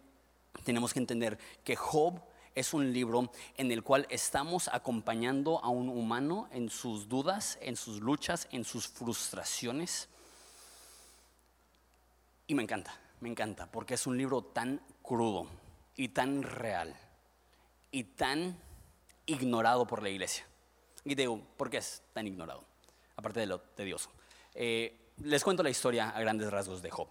tenemos 0.64 0.92
que 0.92 0.98
entender 0.98 1.38
que 1.64 1.74
Job 1.74 2.20
es 2.54 2.74
un 2.74 2.92
libro 2.92 3.30
en 3.56 3.70
el 3.70 3.82
cual 3.82 4.06
estamos 4.10 4.68
acompañando 4.68 5.62
a 5.64 5.68
un 5.68 5.88
humano 5.88 6.48
en 6.52 6.68
sus 6.68 7.08
dudas, 7.08 7.58
en 7.62 7.76
sus 7.76 8.00
luchas, 8.00 8.48
en 8.50 8.64
sus 8.64 8.88
frustraciones 8.88 10.08
Y 12.46 12.54
me 12.54 12.62
encanta, 12.62 12.98
me 13.20 13.28
encanta, 13.28 13.70
porque 13.70 13.94
es 13.94 14.06
un 14.06 14.16
libro 14.16 14.42
tan 14.42 14.80
crudo 15.02 15.46
y 15.96 16.08
tan 16.08 16.42
real 16.42 16.94
y 17.90 18.04
tan 18.04 18.56
ignorado 19.26 19.86
por 19.86 20.02
la 20.02 20.08
iglesia. 20.08 20.46
Y 21.04 21.14
digo, 21.14 21.40
¿por 21.56 21.70
qué 21.70 21.78
es 21.78 22.02
tan 22.12 22.26
ignorado? 22.26 22.64
Aparte 23.16 23.40
de 23.40 23.46
lo 23.46 23.60
tedioso. 23.60 24.10
Eh, 24.54 25.12
les 25.18 25.42
cuento 25.42 25.62
la 25.62 25.70
historia 25.70 26.10
a 26.10 26.20
grandes 26.20 26.50
rasgos 26.50 26.82
de 26.82 26.90
Job. 26.90 27.08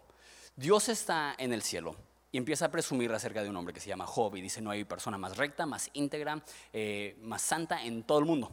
Dios 0.55 0.89
está 0.89 1.35
en 1.37 1.53
el 1.53 1.61
cielo 1.61 1.95
y 2.31 2.37
empieza 2.37 2.65
a 2.65 2.71
presumir 2.71 3.11
acerca 3.11 3.43
de 3.43 3.49
un 3.49 3.55
hombre 3.55 3.73
que 3.73 3.79
se 3.79 3.89
llama 3.89 4.05
Job 4.05 4.35
y 4.35 4.41
dice, 4.41 4.61
no 4.61 4.71
hay 4.71 4.83
persona 4.83 5.17
más 5.17 5.37
recta, 5.37 5.65
más 5.65 5.89
íntegra, 5.93 6.43
eh, 6.73 7.17
más 7.21 7.41
santa 7.41 7.83
en 7.83 8.03
todo 8.03 8.19
el 8.19 8.25
mundo. 8.25 8.51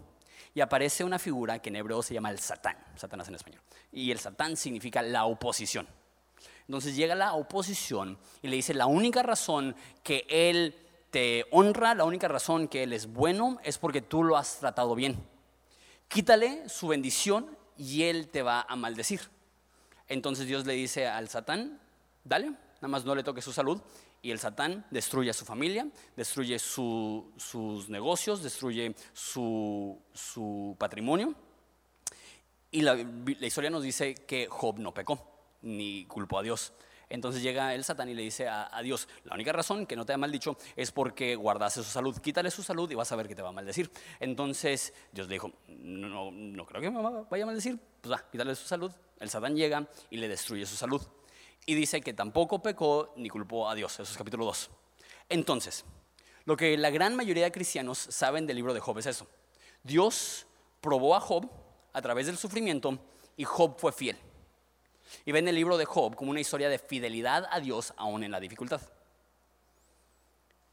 Y 0.55 0.61
aparece 0.61 1.03
una 1.03 1.19
figura 1.19 1.61
que 1.61 1.71
en 1.71 1.77
hebreo 1.77 2.03
se 2.03 2.15
llama 2.15 2.31
el 2.31 2.39
Satán, 2.39 2.77
Satanás 2.97 3.29
en 3.29 3.35
español. 3.35 3.61
Y 3.91 4.11
el 4.11 4.19
Satán 4.19 4.57
significa 4.57 5.03
la 5.03 5.25
oposición. 5.25 5.89
Entonces 6.69 6.97
llega 6.97 7.15
la 7.15 7.35
oposición 7.35 8.19
y 8.43 8.49
le 8.49 8.57
dice, 8.57 8.75
la 8.75 8.87
única 8.87 9.23
razón 9.23 9.77
que 10.03 10.27
él 10.29 10.75
te 11.11 11.47
honra, 11.51 11.95
la 11.95 12.05
única 12.05 12.27
razón 12.27 12.69
que 12.69 12.83
él 12.83 12.93
es 12.93 13.07
bueno 13.07 13.59
es 13.63 13.79
porque 13.79 14.01
tú 14.03 14.25
lo 14.25 14.37
has 14.37 14.59
tratado 14.59 14.95
bien. 14.95 15.17
Quítale 16.09 16.69
su 16.69 16.89
bendición 16.89 17.57
y 17.77 18.05
él 18.05 18.29
te 18.29 18.43
va 18.43 18.63
a 18.63 18.77
maldecir. 18.77 19.21
Entonces 20.09 20.47
Dios 20.47 20.67
le 20.67 20.75
dice 20.75 21.07
al 21.07 21.29
Satán, 21.29 21.81
dale, 22.25 22.51
nada 22.51 22.89
más 22.89 23.05
no 23.05 23.15
le 23.15 23.23
toque 23.23 23.43
su 23.43 23.53
salud. 23.53 23.81
Y 24.23 24.31
el 24.31 24.39
Satán 24.39 24.87
destruye 24.91 25.31
a 25.31 25.35
su 25.35 25.45
familia, 25.45 25.87
destruye 26.17 26.59
sus 26.59 27.89
negocios, 27.89 28.43
destruye 28.43 28.95
su, 29.13 30.77
patrimonio. 30.79 31.35
Y 32.71 32.81
la, 32.81 32.95
la 32.95 33.47
historia 33.47 33.71
nos 33.71 33.83
dice 33.83 34.15
que 34.15 34.47
Job 34.49 34.79
no 34.79 34.95
pecó, 34.95 35.34
ni 35.65 36.05
culpó 36.07 36.39
a 36.39 36.43
Dios. 36.43 36.73
Entonces 37.09 37.43
llega 37.43 37.75
el 37.75 37.85
Satán 37.85 38.09
y 38.09 38.15
le 38.15 38.23
dice 38.23 38.49
a, 38.49 38.81
Dios, 38.83 39.09
la 39.25 39.35
única 39.35 39.53
razón 39.53 39.87
que 39.87 39.95
no 39.95 40.07
te 40.07 40.13
ha 40.13 40.17
maldicho 40.17 40.57
es 40.75 40.91
porque 40.91 41.37
guardase 41.37 41.83
su 41.83 41.91
salud, 41.91 42.17
quítale 42.19 42.51
su 42.51 42.63
salud 42.63 42.91
y 42.91 42.95
vas 42.95 43.13
a 43.13 43.17
ver 43.17 43.29
que 43.29 43.35
te 43.35 43.43
va 43.43 43.51
a 43.51 43.53
maldecir. 43.53 43.91
Entonces 44.21 44.95
Dios 45.13 45.29
le 45.29 45.35
dijo, 45.35 45.53
no, 45.69 46.31
no 46.33 46.67
creo 46.67 46.81
que 46.81 46.91
me 46.91 47.01
vaya 47.01 47.45
a 47.45 47.47
maldecir, 47.47 47.79
pues 48.01 48.19
ah, 48.19 48.25
quítale 48.31 48.55
su 48.55 48.67
salud. 48.67 48.91
El 49.21 49.31
Satán 49.31 49.55
llega 49.55 49.87
y 50.11 50.17
le 50.17 50.29
destruye 50.29 50.67
su 50.67 50.77
salud. 50.77 51.03
Y 51.67 51.75
dice 51.75 52.01
que 52.01 52.13
tampoco 52.13 52.63
pecó 52.63 53.13
ni 53.17 53.29
culpó 53.29 53.69
a 53.69 53.75
Dios, 53.75 53.93
eso 53.93 54.11
es 54.11 54.19
capítulo 54.19 54.45
2. 54.47 54.71
Entonces, 55.29 55.85
lo 56.45 56.57
que 56.57 56.77
la 56.77 56.91
gran 56.91 57.15
mayoría 57.15 57.45
de 57.45 57.53
cristianos 57.53 57.99
saben 57.99 58.47
del 58.47 58.57
libro 58.57 58.75
de 58.75 58.81
Job 58.81 58.99
es 58.99 59.07
eso. 59.07 59.27
Dios 59.83 60.47
probó 60.81 61.15
a 61.15 61.21
Job 61.21 61.49
a 61.93 62.03
través 62.03 62.27
del 62.27 62.37
sufrimiento 62.37 62.99
y 63.37 63.45
Job 63.45 63.79
fue 63.79 63.93
fiel 63.93 64.19
y 65.25 65.33
ven 65.33 65.49
el 65.49 65.55
libro 65.55 65.77
de 65.77 65.85
Job 65.85 66.15
como 66.15 66.31
una 66.31 66.41
historia 66.41 66.69
de 66.69 66.79
fidelidad 66.79 67.47
a 67.51 67.61
Dios 67.61 67.95
aún 67.97 68.25
en 68.25 68.31
la 68.31 68.41
dificultad. 68.41 68.81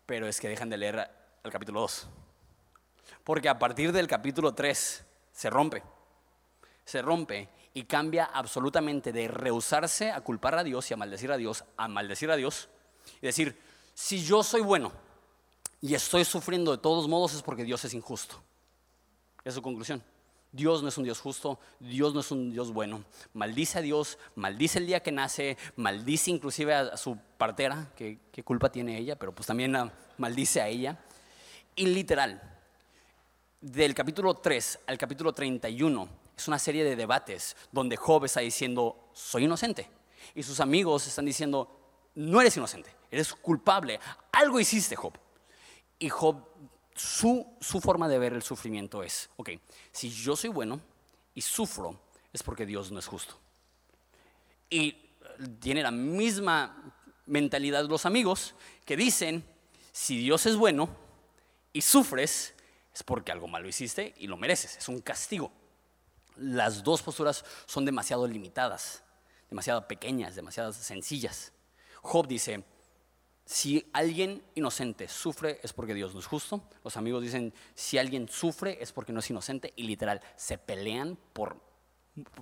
Pero 0.05 0.27
es 0.27 0.39
que 0.39 0.49
dejan 0.49 0.69
de 0.69 0.77
leer 0.77 1.09
el 1.43 1.51
capítulo 1.51 1.81
2. 1.81 2.07
Porque 3.23 3.49
a 3.49 3.59
partir 3.59 3.91
del 3.91 4.07
capítulo 4.07 4.53
3 4.53 5.05
se 5.31 5.49
rompe. 5.49 5.83
Se 6.85 7.01
rompe 7.01 7.49
y 7.73 7.83
cambia 7.83 8.25
absolutamente 8.25 9.13
de 9.13 9.27
rehusarse 9.27 10.11
a 10.11 10.21
culpar 10.21 10.55
a 10.55 10.63
Dios 10.63 10.89
y 10.91 10.93
a 10.93 10.97
maldecir 10.97 11.31
a 11.31 11.37
Dios, 11.37 11.63
a 11.77 11.87
maldecir 11.87 12.29
a 12.31 12.35
Dios 12.35 12.69
y 13.21 13.25
decir, 13.25 13.57
si 13.93 14.23
yo 14.23 14.43
soy 14.43 14.61
bueno 14.61 14.91
y 15.79 15.93
estoy 15.95 16.25
sufriendo 16.25 16.71
de 16.71 16.77
todos 16.77 17.07
modos 17.07 17.33
es 17.33 17.41
porque 17.41 17.63
Dios 17.63 17.83
es 17.85 17.93
injusto. 17.93 18.41
Es 19.43 19.53
su 19.53 19.61
conclusión. 19.61 20.03
Dios 20.51 20.83
no 20.83 20.89
es 20.89 20.97
un 20.97 21.05
Dios 21.05 21.19
justo, 21.19 21.59
Dios 21.79 22.13
no 22.13 22.19
es 22.19 22.31
un 22.31 22.51
Dios 22.51 22.71
bueno. 22.73 23.03
Maldice 23.33 23.79
a 23.79 23.81
Dios, 23.81 24.17
maldice 24.35 24.79
el 24.79 24.87
día 24.87 25.01
que 25.01 25.11
nace, 25.11 25.57
maldice 25.77 26.31
inclusive 26.31 26.73
a, 26.73 26.97
su 26.97 27.17
partera, 27.37 27.91
que 27.95 28.19
qué 28.31 28.43
culpa 28.43 28.71
tiene 28.71 28.97
ella, 28.97 29.17
pero 29.17 29.33
pues 29.33 29.47
también 29.47 29.75
maldice 30.17 30.61
a 30.61 30.67
ella. 30.67 30.99
Y 31.75 31.85
literal, 31.85 32.41
del 33.61 33.93
capítulo 33.93 34.33
3 34.33 34.79
al 34.87 34.97
capítulo 34.97 35.33
31 35.33 36.09
es 36.35 36.47
una 36.47 36.57
serie 36.59 36.83
de 36.83 36.95
debates 36.95 37.55
donde 37.71 37.95
Job 37.95 38.25
está 38.25 38.39
diciendo, 38.39 39.09
soy 39.13 39.45
inocente. 39.45 39.87
Y 40.35 40.43
sus 40.43 40.59
amigos 40.59 41.07
están 41.07 41.25
diciendo, 41.25 41.79
no 42.15 42.41
eres 42.41 42.57
inocente, 42.57 42.93
eres 43.09 43.33
culpable, 43.33 43.99
algo 44.31 44.59
hiciste 44.59 44.95
Job. 44.95 45.13
Y 45.99 46.09
Job 46.09 46.43
su, 47.01 47.81
forma 47.81 48.07
de 48.07 48.19
ver 48.19 48.33
el 48.33 48.43
sufrimiento 48.43 49.01
es, 49.01 49.29
ok, 49.37 49.51
si 49.91 50.11
yo 50.11 50.35
soy 50.35 50.49
bueno 50.49 50.79
y 51.33 51.41
sufro, 51.41 51.99
es 52.31 52.43
porque 52.43 52.65
Dios 52.65 52.91
no 52.91 52.99
es 52.99 53.07
justo. 53.07 53.37
Y 54.69 54.95
tiene 55.59 55.81
la 55.81 55.91
misma 55.91 56.95
mentalidad 57.25 57.85
los 57.89 58.05
amigos 58.05 58.53
que 58.85 58.95
dicen, 58.95 59.43
si 59.91 60.17
Dios 60.17 60.45
es 60.45 60.55
bueno 60.55 60.89
y 61.73 61.81
sufres, 61.81 62.53
es 62.93 63.03
porque 63.03 63.31
algo 63.31 63.47
malo 63.47 63.67
hiciste 63.67 64.13
y 64.17 64.27
lo 64.27 64.37
mereces, 64.37 64.77
es 64.77 64.87
un 64.87 65.01
castigo. 65.01 65.51
Las 66.37 66.83
dos 66.83 67.01
posturas 67.01 67.43
son 67.65 67.83
demasiado 67.83 68.27
limitadas, 68.27 69.03
demasiado 69.49 69.87
pequeñas, 69.87 70.35
demasiado 70.35 70.71
sencillas. 70.71 71.51
Job 72.01 72.27
dice, 72.27 72.63
si 73.45 73.89
alguien 73.93 74.43
inocente 74.55 75.07
sufre 75.07 75.59
es 75.63 75.73
porque 75.73 75.93
Dios 75.93 76.13
no 76.13 76.19
es 76.19 76.27
justo. 76.27 76.63
Los 76.83 76.97
amigos 76.97 77.23
dicen, 77.23 77.53
si 77.75 77.97
alguien 77.97 78.29
sufre 78.29 78.81
es 78.81 78.91
porque 78.91 79.11
no 79.11 79.19
es 79.19 79.29
inocente. 79.29 79.73
Y 79.75 79.83
literal, 79.83 80.21
se 80.35 80.57
pelean 80.57 81.17
por... 81.33 81.57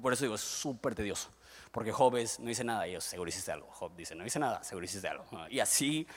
Por 0.01 0.13
eso 0.13 0.25
digo, 0.25 0.35
es 0.35 0.41
súper 0.41 0.95
tedioso. 0.95 1.29
Porque 1.71 1.91
Job 1.91 2.13
no 2.39 2.47
dice 2.47 2.63
nada 2.63 2.87
y 2.87 2.91
ellos, 2.91 3.03
seguro 3.03 3.29
hiciste 3.29 3.51
algo. 3.51 3.67
Job 3.71 3.95
dice, 3.95 4.15
no 4.15 4.23
dice 4.23 4.39
nada, 4.39 4.63
seguro 4.63 4.85
hiciste 4.85 5.07
algo. 5.07 5.25
Y 5.49 5.59
así 5.59 6.07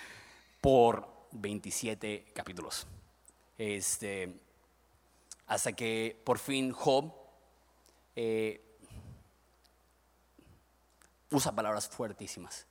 por 0.60 1.08
27 1.32 2.32
capítulos. 2.34 2.86
Este, 3.56 4.40
hasta 5.46 5.72
que 5.72 6.20
por 6.24 6.38
fin 6.38 6.72
Job 6.72 7.12
eh, 8.16 8.60
usa 11.30 11.54
palabras 11.54 11.88
fuertísimas 11.88 12.66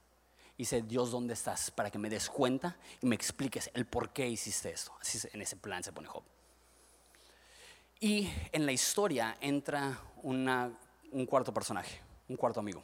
dice, 0.61 0.83
Dios, 0.83 1.09
¿dónde 1.09 1.33
estás? 1.33 1.71
Para 1.71 1.89
que 1.89 1.97
me 1.97 2.07
des 2.07 2.29
cuenta 2.29 2.77
y 3.01 3.07
me 3.07 3.15
expliques 3.15 3.71
el 3.73 3.87
por 3.87 4.13
qué 4.13 4.29
hiciste 4.29 4.69
esto. 4.69 4.93
Así 5.01 5.17
en 5.33 5.41
ese 5.41 5.55
plan 5.55 5.83
se 5.83 5.91
pone 5.91 6.07
Job. 6.07 6.21
Y 7.99 8.29
en 8.51 8.67
la 8.67 8.71
historia 8.71 9.35
entra 9.41 9.99
un 10.21 11.25
cuarto 11.27 11.51
personaje, 11.51 11.99
un 12.29 12.35
cuarto 12.35 12.59
amigo. 12.59 12.83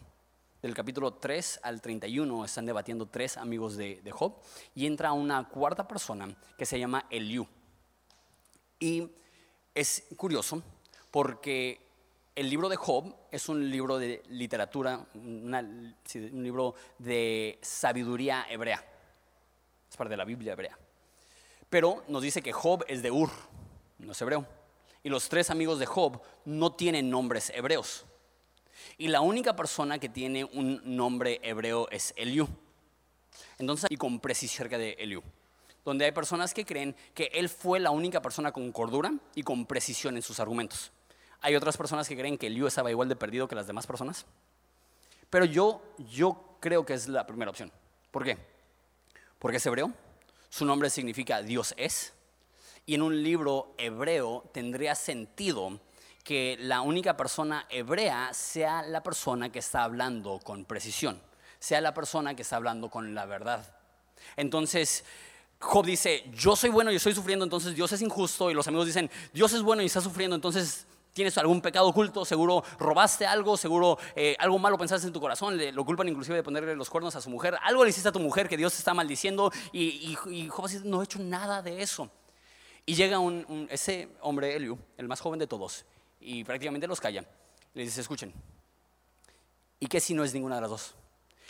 Del 0.60 0.74
capítulo 0.74 1.13
3 1.13 1.60
al 1.62 1.79
31 1.79 2.46
están 2.46 2.65
debatiendo 2.65 3.05
tres 3.05 3.38
amigos 3.38 3.77
de, 3.77 4.01
de 4.01 4.12
Job 4.12 4.41
y 4.74 4.88
entra 4.88 5.12
una 5.12 5.48
cuarta 5.48 5.88
persona 5.88 6.36
que 6.57 6.65
se 6.65 6.79
llama 6.79 7.05
Eliú. 7.12 7.48
Y 8.79 9.07
es 9.75 10.05
curioso 10.17 10.63
porque 11.12 11.87
el 12.38 12.51
libro 12.51 12.70
de 12.70 12.75
Job 12.75 13.15
es 13.32 13.50
un 13.50 13.67
libro 13.72 13.98
de 13.98 14.22
literatura, 14.29 15.08
un 15.15 15.96
libro 16.34 16.75
de 17.00 17.58
sabiduría 17.63 18.46
hebrea. 18.48 18.86
Es 19.89 19.98
parte 19.98 20.12
de 20.12 20.17
la 20.17 20.24
Biblia 20.24 20.53
hebrea. 20.53 20.77
Pero 21.67 22.03
nos 22.08 22.22
dice 22.22 22.44
que 22.44 22.53
Job 22.53 22.86
es 22.88 23.01
de 23.01 23.10
Ur, 23.10 23.32
no 23.98 24.12
es 24.12 24.22
hebreo. 24.22 24.46
Y 25.01 25.10
los 25.10 25.29
tres 25.29 25.50
amigos 25.50 25.79
de 25.79 25.88
Job 25.88 26.22
no 26.46 26.74
tienen 26.74 27.10
nombres 27.10 27.51
hebreos. 27.56 28.06
Y 29.00 29.08
la 29.08 29.22
única 29.22 29.56
persona 29.56 29.98
que 29.98 30.08
tiene 30.08 30.44
un 30.44 30.79
nombre 30.96 31.39
hebreo 31.41 31.89
es 31.89 32.13
Eliú. 32.17 32.48
Entonces, 33.58 33.89
y 33.89 33.98
con 33.98 34.20
precisión 34.20 34.58
cerca 34.58 34.77
de 34.77 34.91
Eliú, 35.00 35.24
donde 35.84 36.06
hay 36.06 36.12
personas 36.12 36.53
que 36.53 36.65
creen 36.65 36.96
que 37.15 37.32
él 37.34 37.50
fue 37.50 37.79
la 37.79 37.89
única 37.89 38.22
persona 38.22 38.51
con 38.51 38.72
cordura 38.72 39.12
y 39.34 39.41
con 39.41 39.65
precisión 39.65 40.17
en 40.17 40.22
sus 40.22 40.39
argumentos. 40.39 40.91
Hay 41.41 41.56
otras 41.56 41.77
personas 41.77 42.08
que 42.08 42.17
creen 42.17 42.38
que 42.38 42.50
Liu 42.50 42.67
estaba 42.67 42.91
igual 42.91 43.10
de 43.10 43.15
perdido 43.15 43.48
que 43.48 43.56
las 43.56 43.67
demás 43.67 43.88
personas. 43.88 44.25
Pero 45.29 45.46
yo, 45.46 45.82
yo 46.12 46.58
creo 46.60 46.86
que 46.86 46.94
es 46.94 47.08
la 47.08 47.27
primera 47.27 47.51
opción. 47.51 47.72
¿Por 48.12 48.24
qué? 48.24 48.38
Porque 49.39 49.58
es 49.58 49.65
hebreo, 49.65 49.91
su 50.50 50.65
nombre 50.65 50.89
significa 50.89 51.41
Dios 51.41 51.74
es, 51.77 52.13
y 52.86 52.96
en 52.96 53.01
un 53.01 53.22
libro 53.22 53.75
hebreo 53.77 54.50
tendría 54.53 54.96
sentido 54.96 55.79
que 56.24 56.58
la 56.60 56.82
única 56.82 57.15
persona 57.15 57.65
hebrea 57.70 58.34
sea 58.34 58.82
la 58.82 59.03
persona 59.03 59.51
que 59.51 59.60
está 59.60 59.84
hablando 59.84 60.39
con 60.44 60.65
precisión, 60.65 61.22
sea 61.60 61.82
la 61.82 61.94
persona 61.94 62.36
que 62.36 62.41
está 62.41 62.56
hablando 62.56 62.89
con 62.89 63.13
la 63.13 63.25
verdad. 63.25 63.75
Entonces, 64.36 65.06
Job 65.60 65.86
dice, 65.86 66.25
yo 66.34 66.56
soy 66.56 66.70
bueno 66.70 66.91
y 66.91 66.96
estoy 66.96 67.13
sufriendo, 67.13 67.44
entonces 67.44 67.75
Dios 67.75 67.91
es 67.91 68.01
injusto, 68.01 68.50
y 68.50 68.53
los 68.53 68.67
amigos 68.67 68.88
dicen, 68.88 69.10
Dios 69.34 69.53
es 69.53 69.62
bueno 69.62 69.82
y 69.82 69.86
está 69.86 70.01
sufriendo, 70.01 70.36
entonces 70.36 70.86
tienes 71.17 71.36
algún 71.39 71.62
pecado 71.62 71.88
oculto, 71.88 72.24
seguro 72.25 72.63
robaste 72.77 73.25
algo, 73.25 73.57
seguro 73.57 73.97
eh, 74.15 74.36
algo 74.38 74.59
malo 74.59 74.77
pensaste 74.77 75.07
en 75.07 75.13
tu 75.13 75.19
corazón, 75.19 75.57
le, 75.57 75.71
lo 75.71 75.83
culpan 75.83 76.07
inclusive 76.07 76.36
de 76.36 76.43
ponerle 76.43 76.75
los 76.75 76.91
cuernos 76.91 77.15
a 77.15 77.21
su 77.21 77.31
mujer, 77.31 77.57
algo 77.63 77.83
le 77.83 77.89
hiciste 77.89 78.09
a 78.09 78.12
tu 78.12 78.19
mujer 78.19 78.47
que 78.47 78.55
Dios 78.55 78.77
está 78.77 78.93
maldiciendo 78.93 79.51
y, 79.74 80.15
y, 80.29 80.47
Job 80.47 80.69
no 80.83 81.01
he 81.01 81.05
hecho 81.05 81.17
nada 81.17 81.63
de 81.63 81.81
eso. 81.81 82.12
Y 82.86 82.93
llega 82.93 83.17
ese 83.69 84.09
hombre, 84.21 84.55
Eliu, 84.55 84.77
el 84.95 85.07
más 85.07 85.19
joven 85.19 85.39
de 85.39 85.47
todos, 85.47 85.86
y 86.21 86.43
prácticamente 86.43 86.86
los 86.86 87.01
calla. 87.01 87.25
Le 87.74 87.81
dice, 87.81 88.00
escuchen, 88.00 88.31
¿y 89.79 89.88
qué 89.88 90.00
si 90.00 90.13
no 90.13 90.24
es 90.24 90.36
ninguna 90.36 90.55
de 90.55 90.62
las 90.62 90.69
dos? 90.69 90.93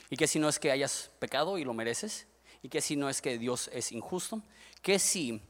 ¿Y 0.10 0.16
qué 0.16 0.28
si 0.28 0.40
no 0.40 0.48
es 0.48 0.60
que 0.60 0.72
hayas 0.72 1.12
pecado 1.20 1.58
y 1.58 1.66
lo 1.66 1.74
mereces? 1.74 2.26
¿Y 2.64 2.70
qué 2.70 2.80
si 2.80 2.96
no 2.96 3.10
es 3.10 3.22
que 3.22 3.38
Dios 3.38 3.70
es 3.74 3.92
injusto? 3.92 4.42
¿Qué 4.82 4.98
si 4.98 5.42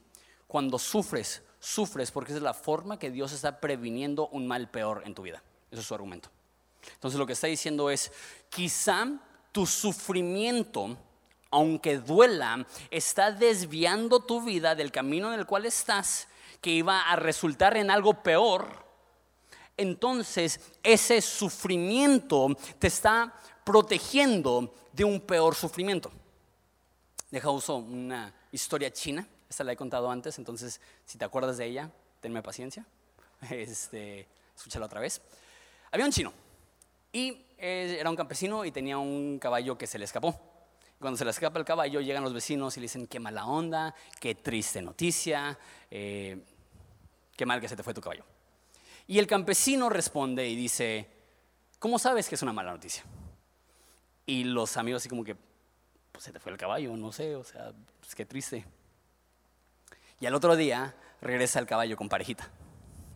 cuando 0.48 0.80
sufres, 0.80 1.44
sufres 1.60 2.12
porque 2.12 2.34
es 2.34 2.42
la 2.42 2.54
forma 2.54 3.00
que 3.00 3.12
Dios 3.12 3.32
está 3.32 3.60
previniendo 3.60 4.28
un 4.30 4.48
mal 4.48 4.70
peor 4.70 5.04
en 5.06 5.14
tu 5.16 5.24
vida? 5.24 5.42
Ese 5.72 5.82
es 5.82 5.88
su 5.88 5.94
argumento. 5.94 6.30
Entonces 6.94 7.18
lo 7.18 7.26
que 7.26 7.34
está 7.34 7.48
diciendo 7.48 7.90
es, 7.90 8.12
quizá 8.50 9.08
tu 9.52 9.66
sufrimiento, 9.66 10.98
aunque 11.52 11.98
duela, 11.98 12.66
está 12.92 13.32
desviando 13.32 14.20
tu 14.20 14.42
vida 14.42 14.76
del 14.76 14.92
camino 14.92 15.34
en 15.34 15.40
el 15.40 15.46
cual 15.46 15.66
estás, 15.66 16.28
que 16.62 16.72
iba 16.72 17.02
a 17.02 17.16
resultar 17.16 17.78
en 17.78 17.92
algo 17.92 18.24
peor. 18.24 18.86
Entonces 19.76 20.60
ese 20.84 21.22
sufrimiento 21.22 22.50
te 22.80 22.88
está 22.88 23.34
protegiendo 23.64 24.74
de 24.94 25.04
un 25.04 25.22
peor 25.22 25.56
sufrimiento. 25.56 26.12
Deja 27.30 27.50
uso 27.50 27.76
una 27.76 28.34
historia 28.52 28.92
china, 28.92 29.28
esta 29.50 29.64
la 29.64 29.72
he 29.72 29.76
contado 29.76 30.12
antes, 30.12 30.38
entonces 30.38 30.82
si 31.06 31.18
te 31.18 31.26
acuerdas 31.26 31.58
de 31.58 31.66
ella, 31.66 31.92
tenme 32.20 32.42
paciencia, 32.42 32.86
este, 33.50 34.28
escúchala 34.56 34.86
otra 34.86 35.00
vez. 35.00 35.22
Había 35.92 36.06
un 36.06 36.12
chino 36.12 36.34
y 37.12 37.46
eh, 37.58 37.98
era 38.00 38.10
un 38.10 38.16
campesino 38.16 38.66
y 38.66 38.72
tenía 38.72 38.98
un 38.98 39.40
caballo 39.40 39.78
que 39.78 39.88
se 39.88 39.98
le 39.98 40.06
escapó. 40.06 40.40
Cuando 41.00 41.18
se 41.18 41.26
le 41.26 41.32
escapa 41.32 41.60
el 41.60 41.66
caballo, 41.66 42.02
llegan 42.02 42.24
los 42.24 42.34
vecinos 42.34 42.76
y 42.76 42.80
le 42.80 42.86
dicen, 42.86 43.08
qué 43.08 43.20
mala 43.20 43.46
onda, 43.46 43.94
qué 44.20 44.34
triste 44.34 44.82
noticia, 44.82 45.58
eh, 45.92 46.44
qué 47.36 47.46
mal 47.46 47.62
que 47.62 47.70
se 47.70 47.76
te 47.76 47.84
fue 47.84 47.94
tu 47.94 48.02
caballo. 48.02 48.26
Y 49.06 49.20
el 49.20 49.28
campesino 49.28 49.90
responde 49.90 50.48
y 50.48 50.56
dice, 50.56 51.08
¿cómo 51.80 52.00
sabes 52.00 52.28
que 52.28 52.36
es 52.36 52.42
una 52.42 52.52
mala 52.52 52.72
noticia? 52.72 53.04
Y 54.26 54.44
los 54.44 54.76
amigos 54.76 55.02
así 55.02 55.10
como 55.10 55.24
que, 55.24 55.36
pues 56.12 56.26
se 56.26 56.34
te 56.34 56.40
fue 56.40 56.52
el 56.52 56.58
caballo, 56.58 56.98
no 56.98 57.12
sé, 57.12 57.36
o 57.36 57.44
sea, 57.44 57.72
pues 58.00 58.16
qué 58.16 58.26
triste. 58.26 58.66
Y 60.20 60.26
al 60.26 60.36
otro 60.36 60.56
día 60.56 60.96
regresa 61.22 61.60
el 61.60 61.68
caballo 61.68 61.98
con 61.98 62.10
parejita. 62.10 62.50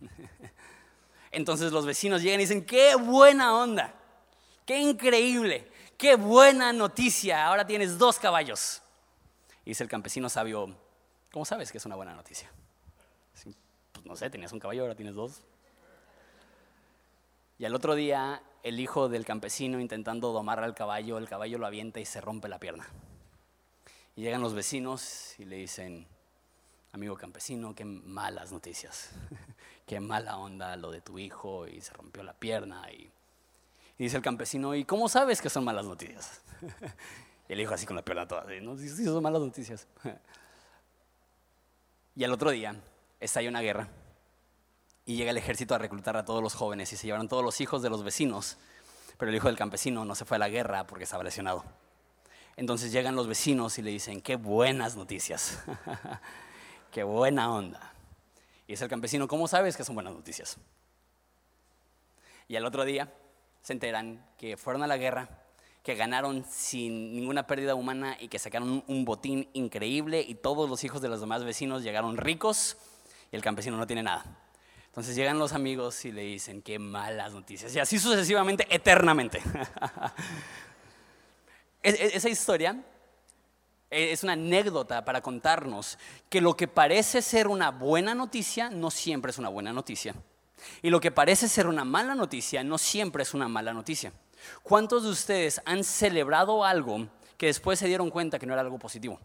Entonces 1.31 1.71
los 1.71 1.85
vecinos 1.85 2.21
llegan 2.21 2.39
y 2.39 2.43
dicen, 2.43 2.65
qué 2.65 2.95
buena 2.95 3.55
onda, 3.55 3.93
qué 4.65 4.79
increíble, 4.79 5.71
qué 5.97 6.15
buena 6.15 6.73
noticia, 6.73 7.45
ahora 7.45 7.65
tienes 7.65 7.97
dos 7.97 8.19
caballos. 8.19 8.81
Y 9.63 9.71
dice 9.71 9.83
el 9.83 9.89
campesino 9.89 10.29
sabio, 10.29 10.75
¿cómo 11.31 11.45
sabes 11.45 11.71
que 11.71 11.77
es 11.77 11.85
una 11.85 11.95
buena 11.95 12.13
noticia? 12.13 12.51
pues 13.93 14.05
no 14.05 14.15
sé, 14.15 14.29
tenías 14.29 14.51
un 14.51 14.59
caballo, 14.59 14.81
ahora 14.81 14.95
tienes 14.95 15.15
dos. 15.15 15.41
Y 17.57 17.65
al 17.65 17.75
otro 17.75 17.95
día, 17.95 18.41
el 18.63 18.79
hijo 18.79 19.07
del 19.07 19.23
campesino 19.23 19.79
intentando 19.79 20.31
domar 20.33 20.63
al 20.63 20.73
caballo, 20.73 21.17
el 21.17 21.29
caballo 21.29 21.59
lo 21.59 21.67
avienta 21.67 21.99
y 21.99 22.05
se 22.05 22.19
rompe 22.19 22.47
la 22.47 22.59
pierna. 22.59 22.87
Y 24.15 24.23
llegan 24.23 24.41
los 24.41 24.53
vecinos 24.53 25.35
y 25.37 25.45
le 25.45 25.57
dicen, 25.57 26.07
amigo 26.93 27.15
campesino, 27.15 27.73
qué 27.73 27.85
malas 27.85 28.51
noticias, 28.51 29.11
qué 29.85 29.99
mala 29.99 30.37
onda 30.37 30.75
lo 30.75 30.91
de 30.91 31.01
tu 31.01 31.19
hijo 31.19 31.67
y 31.67 31.81
se 31.81 31.93
rompió 31.93 32.23
la 32.23 32.33
pierna. 32.33 32.91
Y, 32.91 33.09
dice 33.97 34.17
el 34.17 34.23
campesino, 34.23 34.75
¿y 34.75 34.83
cómo 34.83 35.07
sabes 35.07 35.41
que 35.41 35.49
son 35.49 35.63
malas 35.63 35.85
noticias? 35.85 36.41
y 37.49 37.53
el 37.53 37.61
hijo 37.61 37.73
así 37.73 37.85
con 37.85 37.95
la 37.95 38.03
pierna 38.03 38.27
toda, 38.27 38.45
¿no? 38.61 38.77
Sí, 38.77 38.89
sí, 38.89 39.05
son 39.05 39.23
malas 39.23 39.41
noticias. 39.41 39.87
y 42.15 42.23
al 42.23 42.33
otro 42.33 42.51
día 42.51 42.75
estalla 43.19 43.49
una 43.49 43.61
guerra 43.61 43.87
y 45.05 45.15
llega 45.15 45.31
el 45.31 45.37
ejército 45.37 45.75
a 45.75 45.77
reclutar 45.77 46.17
a 46.17 46.25
todos 46.25 46.43
los 46.43 46.55
jóvenes 46.55 46.91
y 46.93 46.97
se 46.97 47.07
llevaron 47.07 47.27
todos 47.27 47.43
los 47.43 47.61
hijos 47.61 47.81
de 47.81 47.89
los 47.89 48.03
vecinos, 48.03 48.57
pero 49.17 49.29
el 49.29 49.35
hijo 49.35 49.47
del 49.47 49.57
campesino 49.57 50.03
no 50.03 50.15
se 50.15 50.25
fue 50.25 50.35
a 50.35 50.39
la 50.39 50.49
guerra 50.49 50.85
porque 50.87 51.05
estaba 51.05 51.23
lesionado. 51.23 51.63
Entonces 52.57 52.91
llegan 52.91 53.15
los 53.15 53.27
vecinos 53.27 53.79
y 53.79 53.81
le 53.81 53.91
dicen, 53.91 54.21
qué 54.21 54.35
buenas 54.35 54.97
noticias. 54.97 55.63
Qué 56.91 57.03
buena 57.03 57.51
onda. 57.51 57.93
Y 58.67 58.73
es 58.73 58.81
el 58.81 58.89
campesino, 58.89 59.27
¿cómo 59.27 59.47
sabes 59.47 59.75
que 59.75 59.83
son 59.83 59.95
buenas 59.95 60.13
noticias? 60.13 60.57
Y 62.47 62.55
al 62.55 62.65
otro 62.65 62.85
día 62.85 63.11
se 63.61 63.73
enteran 63.73 64.25
que 64.37 64.57
fueron 64.57 64.83
a 64.83 64.87
la 64.87 64.97
guerra, 64.97 65.29
que 65.83 65.95
ganaron 65.95 66.45
sin 66.49 67.15
ninguna 67.15 67.47
pérdida 67.47 67.75
humana 67.75 68.17
y 68.19 68.27
que 68.27 68.39
sacaron 68.39 68.83
un 68.87 69.05
botín 69.05 69.49
increíble 69.53 70.21
y 70.21 70.35
todos 70.35 70.69
los 70.69 70.83
hijos 70.83 71.01
de 71.01 71.09
los 71.09 71.21
demás 71.21 71.43
vecinos 71.43 71.83
llegaron 71.83 72.17
ricos 72.17 72.77
y 73.31 73.35
el 73.35 73.41
campesino 73.41 73.77
no 73.77 73.87
tiene 73.87 74.03
nada. 74.03 74.25
Entonces 74.87 75.15
llegan 75.15 75.39
los 75.39 75.53
amigos 75.53 76.03
y 76.03 76.11
le 76.11 76.23
dicen, 76.23 76.61
qué 76.61 76.77
malas 76.77 77.31
noticias. 77.31 77.73
Y 77.73 77.79
así 77.79 77.97
sucesivamente, 77.97 78.67
eternamente. 78.69 79.41
Esa 81.81 82.29
historia 82.29 82.83
es 83.91 84.23
una 84.23 84.33
anécdota 84.33 85.03
para 85.05 85.21
contarnos 85.21 85.97
que 86.29 86.41
lo 86.41 86.55
que 86.55 86.67
parece 86.67 87.21
ser 87.21 87.47
una 87.47 87.71
buena 87.71 88.15
noticia 88.15 88.69
no 88.69 88.89
siempre 88.89 89.31
es 89.31 89.37
una 89.37 89.49
buena 89.49 89.73
noticia. 89.73 90.15
Y 90.81 90.89
lo 90.89 90.99
que 90.99 91.11
parece 91.11 91.47
ser 91.47 91.67
una 91.67 91.83
mala 91.83 92.15
noticia 92.15 92.63
no 92.63 92.77
siempre 92.77 93.23
es 93.23 93.33
una 93.33 93.47
mala 93.47 93.73
noticia. 93.73 94.13
¿Cuántos 94.63 95.03
de 95.03 95.09
ustedes 95.09 95.61
han 95.65 95.83
celebrado 95.83 96.63
algo 96.63 97.07
que 97.37 97.47
después 97.47 97.79
se 97.79 97.87
dieron 97.87 98.09
cuenta 98.09 98.39
que 98.39 98.45
no 98.45 98.53
era 98.53 98.61
algo 98.61 98.79
positivo? 98.79 99.19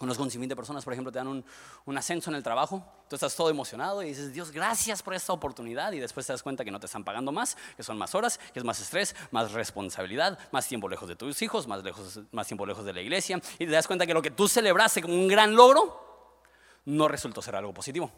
Conozco 0.00 0.22
un 0.22 0.30
de 0.30 0.56
personas, 0.56 0.82
por 0.82 0.94
ejemplo, 0.94 1.12
te 1.12 1.18
dan 1.18 1.28
un, 1.28 1.44
un, 1.84 1.98
ascenso 1.98 2.30
en 2.30 2.36
el 2.36 2.42
trabajo, 2.42 2.82
tú 3.06 3.16
estás 3.16 3.36
todo 3.36 3.50
emocionado 3.50 4.02
y 4.02 4.06
dices, 4.06 4.32
Dios, 4.32 4.50
gracias 4.50 5.02
por 5.02 5.12
esta 5.12 5.34
oportunidad, 5.34 5.92
y 5.92 6.00
después 6.00 6.26
te 6.26 6.32
das 6.32 6.42
cuenta 6.42 6.64
que 6.64 6.70
no 6.70 6.80
te 6.80 6.86
están 6.86 7.04
pagando 7.04 7.32
más, 7.32 7.58
que 7.76 7.82
son 7.82 7.98
más 7.98 8.14
horas, 8.14 8.40
que 8.54 8.60
es 8.60 8.64
más 8.64 8.80
estrés, 8.80 9.14
más 9.30 9.52
responsabilidad, 9.52 10.38
más 10.52 10.66
tiempo 10.66 10.88
lejos 10.88 11.06
de 11.06 11.16
tus 11.16 11.42
hijos, 11.42 11.66
más, 11.66 11.84
lejos, 11.84 12.18
más 12.32 12.46
tiempo 12.46 12.64
lejos 12.64 12.82
de 12.86 12.94
la 12.94 13.02
iglesia, 13.02 13.42
y 13.58 13.66
te 13.66 13.72
das 13.72 13.86
cuenta 13.86 14.06
que 14.06 14.14
lo 14.14 14.22
que 14.22 14.30
tú 14.30 14.48
celebraste 14.48 15.02
como 15.02 15.12
un 15.12 15.28
gran 15.28 15.54
logro 15.54 16.40
no 16.86 17.06
resultó 17.06 17.42
ser 17.42 17.56
algo 17.56 17.74
positivo. 17.74 18.10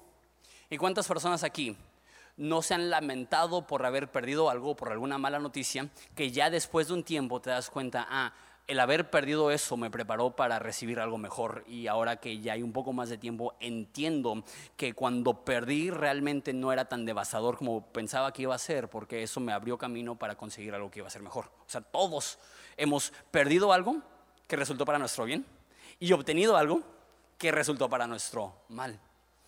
¿Y 0.70 0.78
cuántas 0.78 1.08
personas 1.08 1.42
aquí 1.42 1.76
no 2.36 2.62
se 2.62 2.74
han 2.74 2.90
lamentado 2.90 3.66
por 3.66 3.84
haber 3.84 4.12
perdido 4.12 4.50
algo, 4.50 4.76
por 4.76 4.92
alguna 4.92 5.18
mala 5.18 5.40
noticia, 5.40 5.88
que 6.14 6.30
ya 6.30 6.48
después 6.48 6.86
de 6.86 6.94
un 6.94 7.02
tiempo 7.02 7.40
te 7.40 7.50
das 7.50 7.70
cuenta, 7.70 8.06
ah, 8.08 8.32
el 8.66 8.80
haber 8.80 9.10
perdido 9.10 9.50
eso 9.50 9.76
me 9.76 9.90
preparó 9.90 10.36
para 10.36 10.58
recibir 10.58 11.00
algo 11.00 11.18
mejor 11.18 11.64
y 11.66 11.88
ahora 11.88 12.16
que 12.16 12.38
ya 12.40 12.52
hay 12.52 12.62
un 12.62 12.72
poco 12.72 12.92
más 12.92 13.08
de 13.08 13.18
tiempo 13.18 13.54
entiendo 13.60 14.44
que 14.76 14.94
cuando 14.94 15.44
perdí 15.44 15.90
realmente 15.90 16.52
no 16.52 16.72
era 16.72 16.88
tan 16.88 17.04
devastador 17.04 17.58
como 17.58 17.84
pensaba 17.86 18.32
que 18.32 18.42
iba 18.42 18.54
a 18.54 18.58
ser 18.58 18.88
porque 18.88 19.22
eso 19.22 19.40
me 19.40 19.52
abrió 19.52 19.76
camino 19.78 20.16
para 20.16 20.36
conseguir 20.36 20.74
algo 20.74 20.90
que 20.90 21.00
iba 21.00 21.08
a 21.08 21.10
ser 21.10 21.22
mejor. 21.22 21.46
O 21.66 21.70
sea, 21.70 21.80
todos 21.80 22.38
hemos 22.76 23.12
perdido 23.30 23.72
algo 23.72 23.96
que 24.46 24.56
resultó 24.56 24.84
para 24.84 24.98
nuestro 24.98 25.24
bien 25.24 25.44
y 25.98 26.12
obtenido 26.12 26.56
algo 26.56 26.82
que 27.38 27.50
resultó 27.50 27.88
para 27.88 28.06
nuestro 28.06 28.54
mal. 28.68 28.98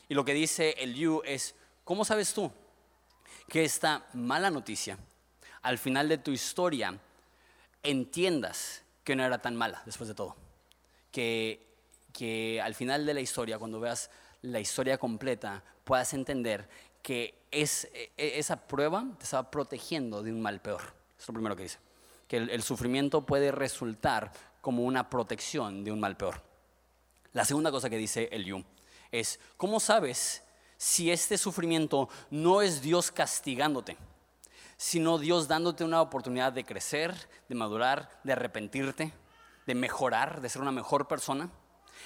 Y 0.09 0.15
lo 0.15 0.25
que 0.25 0.35
dice 0.35 0.75
el 0.79 0.95
Yu 0.95 1.23
es, 1.25 1.55
¿cómo 1.85 2.05
sabes 2.05 2.35
tú 2.35 2.51
que 3.49 3.65
esta 3.65 4.07
mala 4.13 4.51
noticia 4.51 4.99
al 5.63 5.79
final 5.79 6.09
de 6.09 6.19
tu 6.19 6.31
historia 6.31 6.99
entiendas 7.83 8.84
que 9.05 9.15
no 9.15 9.25
era 9.25 9.39
tan 9.39 9.55
mala 9.55 9.83
después 9.87 10.09
de 10.09 10.15
todo. 10.15 10.35
Que, 11.13 11.65
que 12.13 12.61
al 12.61 12.75
final 12.75 13.07
de 13.07 13.15
la 13.15 13.21
historia, 13.21 13.59
cuando 13.59 13.79
veas 13.79 14.11
la 14.43 14.61
historia 14.61 14.99
completa, 14.99 15.63
puedas 15.85 16.13
entender 16.15 16.69
que 17.03 17.35
es, 17.51 17.89
e, 17.93 18.11
esa 18.17 18.67
prueba 18.67 19.05
te 19.19 19.25
estaba 19.25 19.51
protegiendo 19.51 20.23
de 20.23 20.33
un 20.33 20.41
mal 20.41 20.61
peor. 20.61 20.83
Es 21.19 21.29
lo 21.29 21.35
primero 21.35 21.55
que 21.55 21.65
dice. 21.65 21.79
Que 22.27 22.39
el, 22.39 22.63
sufrimiento 22.63 23.27
puede 23.27 23.53
resultar 23.53 24.33
como 24.61 24.85
una 24.85 25.11
protección 25.11 25.85
de 25.85 25.93
un 25.93 26.01
mal 26.01 26.17
peor. 26.17 26.43
La 27.33 27.45
segunda 27.45 27.71
cosa 27.71 27.91
que 27.91 27.99
dice 27.99 28.29
el 28.33 28.45
Yu 28.45 28.65
es, 29.13 29.39
¿cómo 29.59 29.81
sabes 29.81 30.43
si 30.79 31.11
este 31.11 31.37
sufrimiento 31.37 32.09
no 32.31 32.63
es 32.63 32.81
Dios 32.81 33.13
castigándote? 33.13 33.99
Sino 34.77 35.19
Dios 35.19 35.49
dándote 35.49 35.85
una 35.85 36.01
oportunidad 36.01 36.53
de 36.53 36.65
crecer, 36.65 37.15
de 37.49 37.55
madurar, 37.55 38.21
de 38.25 38.33
arrepentirte, 38.33 39.13
de 39.67 39.75
mejorar, 39.75 40.41
de 40.41 40.49
ser 40.49 40.63
una 40.63 40.73
mejor 40.73 41.09
persona. 41.09 41.51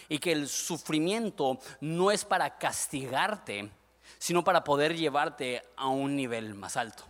Y 0.09 0.19
que 0.19 0.33
el 0.33 0.49
sufrimiento 0.49 1.59
no 1.81 2.11
es 2.11 2.25
para 2.25 2.59
castigarte, 2.59 3.71
sino 4.19 4.45
para 4.45 4.65
poder 4.65 4.97
llevarte 4.97 5.65
a 5.77 5.89
un 5.89 6.15
nivel 6.15 6.55
más 6.55 6.77
alto. 6.77 7.05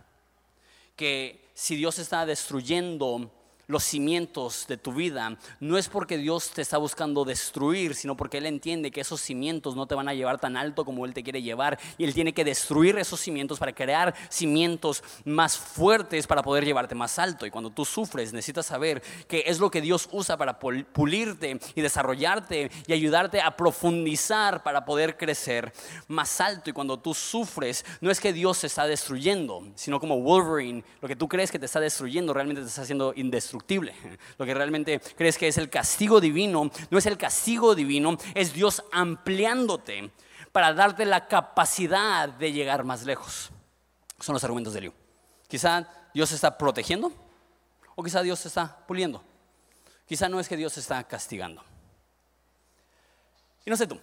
Que 0.95 1.49
si 1.53 1.75
Dios 1.75 1.99
está 1.99 2.25
destruyendo 2.25 3.31
los 3.69 3.83
cimientos 3.83 4.65
de 4.67 4.77
tu 4.77 4.91
vida, 4.91 5.37
no 5.59 5.77
es 5.77 5.89
porque 5.89 6.17
Dios 6.17 6.49
te 6.49 6.63
está 6.63 6.79
buscando 6.79 7.23
destruir, 7.23 7.93
sino 7.93 8.17
porque 8.17 8.39
Él 8.39 8.47
entiende 8.47 8.89
que 8.89 9.01
esos 9.01 9.21
cimientos 9.21 9.75
no 9.75 9.85
te 9.85 9.93
van 9.93 10.09
a 10.09 10.15
llevar 10.15 10.39
tan 10.39 10.57
alto 10.57 10.83
como 10.83 11.05
Él 11.05 11.13
te 11.13 11.21
quiere 11.21 11.43
llevar. 11.43 11.77
Y 11.99 12.03
Él 12.03 12.15
tiene 12.15 12.33
que 12.33 12.43
destruir 12.43 12.97
esos 12.97 13.19
cimientos 13.19 13.59
para 13.59 13.71
crear 13.71 14.15
cimientos 14.27 15.03
más 15.23 15.55
fuertes 15.55 16.25
para 16.25 16.41
poder 16.41 16.65
llevarte 16.65 16.95
más 16.95 17.19
alto. 17.19 17.45
Y 17.45 17.51
cuando 17.51 17.69
tú 17.69 17.85
sufres, 17.85 18.33
necesitas 18.33 18.65
saber 18.65 19.03
que 19.27 19.43
es 19.45 19.59
lo 19.59 19.69
que 19.69 19.81
Dios 19.81 20.09
usa 20.11 20.35
para 20.35 20.57
pulirte 20.57 21.59
y 21.75 21.81
desarrollarte 21.81 22.71
y 22.87 22.93
ayudarte 22.93 23.39
a 23.39 23.55
profundizar 23.55 24.63
para 24.63 24.83
poder 24.83 25.15
crecer 25.15 25.71
más 26.07 26.41
alto. 26.41 26.71
Y 26.71 26.73
cuando 26.73 26.97
tú 26.97 27.13
sufres, 27.13 27.85
no 28.01 28.09
es 28.09 28.19
que 28.19 28.33
Dios 28.33 28.57
se 28.57 28.67
está 28.67 28.87
destruyendo, 28.87 29.61
sino 29.75 29.99
como 29.99 30.19
Wolverine, 30.21 30.83
lo 31.01 31.07
que 31.07 31.15
tú 31.15 31.27
crees 31.27 31.51
que 31.51 31.59
te 31.59 31.67
está 31.67 31.79
destruyendo 31.79 32.33
realmente 32.33 32.63
te 32.63 32.67
está 32.67 32.81
haciendo 32.81 33.13
indestructible 33.15 33.58
Lo 34.37 34.45
que 34.45 34.53
realmente 34.53 34.99
crees 35.15 35.37
que 35.37 35.47
es 35.47 35.57
el 35.57 35.69
castigo 35.69 36.19
divino, 36.21 36.71
no 36.89 36.97
es 36.97 37.05
el 37.05 37.17
castigo 37.17 37.75
divino, 37.75 38.17
es 38.33 38.53
Dios 38.53 38.83
ampliándote 38.91 40.11
para 40.51 40.73
darte 40.73 41.05
la 41.05 41.27
capacidad 41.27 42.29
de 42.29 42.51
llegar 42.51 42.83
más 42.83 43.05
lejos. 43.05 43.51
Son 44.19 44.33
los 44.33 44.43
argumentos 44.43 44.73
de 44.73 44.81
Liu. 44.81 44.93
Quizá 45.47 45.87
Dios 46.13 46.31
está 46.31 46.57
protegiendo 46.57 47.11
o 47.95 48.03
quizá 48.03 48.21
Dios 48.21 48.45
está 48.45 48.85
puliendo. 48.87 49.23
Quizá 50.05 50.27
no 50.27 50.39
es 50.39 50.49
que 50.49 50.57
Dios 50.57 50.77
está 50.77 51.03
castigando. 51.03 51.63
Y 53.65 53.69
no 53.69 53.77
sé 53.77 53.85
tú, 53.85 53.99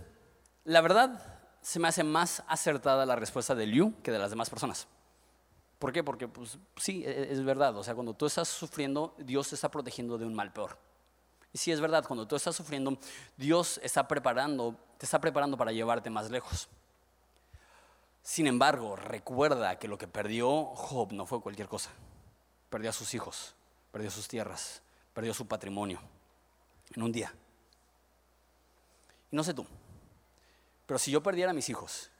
la 0.64 0.80
verdad 0.80 1.40
se 1.60 1.80
me 1.80 1.88
hace 1.88 2.04
más 2.04 2.44
acertada 2.46 3.04
la 3.06 3.16
respuesta 3.16 3.54
de 3.54 3.66
Liu 3.66 3.94
que 4.02 4.12
de 4.12 4.18
las 4.18 4.30
demás 4.30 4.48
personas. 4.48 4.86
¿Por 5.78 5.92
qué? 5.92 6.02
Porque 6.02 6.26
pues, 6.28 6.58
sí, 6.76 7.04
e, 7.04 7.10
e, 7.10 7.32
es 7.32 7.44
verdad. 7.44 7.76
O 7.76 7.84
sea, 7.84 7.94
cuando 7.94 8.14
tú 8.14 8.26
estás 8.26 8.48
sufriendo, 8.48 9.14
Dios 9.18 9.48
te 9.48 9.54
está 9.54 9.70
protegiendo 9.70 10.18
de 10.18 10.24
un 10.24 10.34
mal 10.34 10.52
peor. 10.52 10.78
Y 11.52 11.58
sí 11.58 11.72
es 11.72 11.80
verdad, 11.80 12.04
cuando 12.06 12.26
tú 12.26 12.36
estás 12.36 12.54
sufriendo, 12.54 12.98
Dios 13.36 13.80
está 13.82 14.06
preparando, 14.06 14.76
te 14.98 15.06
está 15.06 15.20
preparando 15.20 15.56
para 15.56 15.72
llevarte 15.72 16.10
más 16.10 16.30
lejos. 16.30 16.68
Sin 18.22 18.46
embargo, 18.46 18.96
recuerda 18.96 19.78
que 19.78 19.88
lo 19.88 19.96
que 19.96 20.08
perdió 20.08 20.64
Job 20.64 21.12
no 21.12 21.26
fue 21.26 21.40
cualquier 21.40 21.68
cosa. 21.68 21.90
Perdió 22.68 22.90
a 22.90 22.92
sus 22.92 23.14
hijos, 23.14 23.54
perdió 23.92 24.10
sus 24.10 24.26
tierras, 24.28 24.82
perdió 25.14 25.32
su 25.32 25.46
patrimonio 25.46 26.00
en 26.94 27.02
un 27.02 27.12
día. 27.12 27.32
Y 29.30 29.36
no 29.36 29.44
sé 29.44 29.54
tú, 29.54 29.64
pero 30.86 30.98
si 30.98 31.10
yo 31.10 31.22
perdiera 31.22 31.52
a 31.52 31.54
mis 31.54 31.68
hijos 31.68 32.10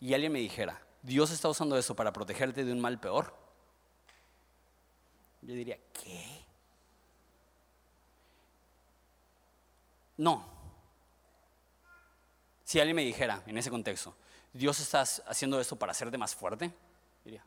y 0.00 0.14
alguien 0.14 0.32
me 0.32 0.38
dijera, 0.38 0.80
Dios 1.08 1.30
está 1.30 1.48
usando 1.48 1.78
eso 1.78 1.96
para 1.96 2.12
protegerte 2.12 2.66
de 2.66 2.70
un 2.70 2.80
mal 2.80 3.00
peor, 3.00 3.34
yo 5.40 5.54
diría, 5.54 5.78
¿qué? 5.94 6.44
No. 10.18 10.44
Si 12.62 12.78
alguien 12.78 12.96
me 12.96 13.04
dijera 13.04 13.42
en 13.46 13.56
ese 13.56 13.70
contexto, 13.70 14.14
Dios 14.52 14.78
está 14.80 15.00
haciendo 15.00 15.58
esto 15.58 15.76
para 15.76 15.92
hacerte 15.92 16.18
más 16.18 16.34
fuerte, 16.34 16.74
diría. 17.24 17.42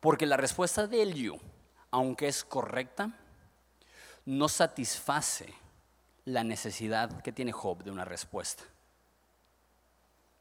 Porque 0.00 0.24
la 0.24 0.38
respuesta 0.38 0.86
de 0.86 1.02
Eliú, 1.02 1.38
aunque 1.90 2.28
es 2.28 2.44
correcta, 2.44 3.10
no 4.24 4.48
satisface 4.48 5.52
la 6.24 6.44
necesidad 6.44 7.20
que 7.20 7.32
tiene 7.32 7.52
Job 7.52 7.84
de 7.84 7.90
una 7.90 8.06
respuesta. 8.06 8.64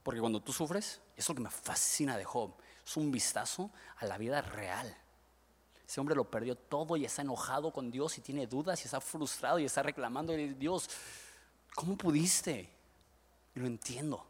Porque 0.05 0.21
cuando 0.21 0.39
tú 0.39 0.53
sufres, 0.53 1.01
eso 1.15 1.17
es 1.17 1.29
lo 1.29 1.33
que 1.33 1.41
me 1.41 1.49
fascina 1.49 2.15
de 2.15 2.23
Job, 2.23 2.53
es 2.85 2.95
un 2.95 3.09
vistazo 3.09 3.71
a 3.97 4.05
la 4.05 4.19
vida 4.19 4.39
real. 4.39 4.95
Ese 5.83 5.99
hombre 5.99 6.15
lo 6.15 6.29
perdió 6.29 6.55
todo 6.55 6.95
y 6.95 7.05
está 7.05 7.23
enojado 7.23 7.73
con 7.73 7.89
Dios 7.89 8.15
y 8.19 8.21
tiene 8.21 8.45
dudas 8.45 8.79
y 8.81 8.85
está 8.85 9.01
frustrado 9.01 9.57
y 9.57 9.65
está 9.65 9.81
reclamando 9.81 10.37
y 10.37 10.53
Dios, 10.53 10.91
¿cómo 11.73 11.97
pudiste? 11.97 12.69
Y 13.55 13.59
lo 13.59 13.65
entiendo, 13.65 14.27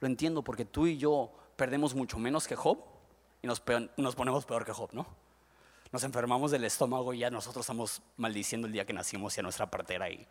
lo 0.00 0.08
entiendo 0.08 0.42
porque 0.42 0.64
tú 0.64 0.88
y 0.88 0.98
yo 0.98 1.32
perdemos 1.54 1.94
mucho 1.94 2.18
menos 2.18 2.48
que 2.48 2.56
Job 2.56 2.78
y 3.42 3.46
nos, 3.46 3.62
nos 3.96 4.16
ponemos 4.16 4.44
peor 4.44 4.64
que 4.64 4.72
Job, 4.72 4.90
¿no? 4.92 5.06
Nos 5.92 6.02
enfermamos 6.02 6.50
del 6.50 6.64
estómago 6.64 7.14
y 7.14 7.18
ya 7.18 7.30
nosotros 7.30 7.62
estamos 7.62 8.02
maldiciendo 8.16 8.66
el 8.66 8.72
día 8.72 8.84
que 8.84 8.92
nacimos 8.92 9.36
y 9.36 9.40
a 9.40 9.44
nuestra 9.44 9.70
partera 9.70 10.06
ahí. 10.06 10.14
Y 10.16 10.26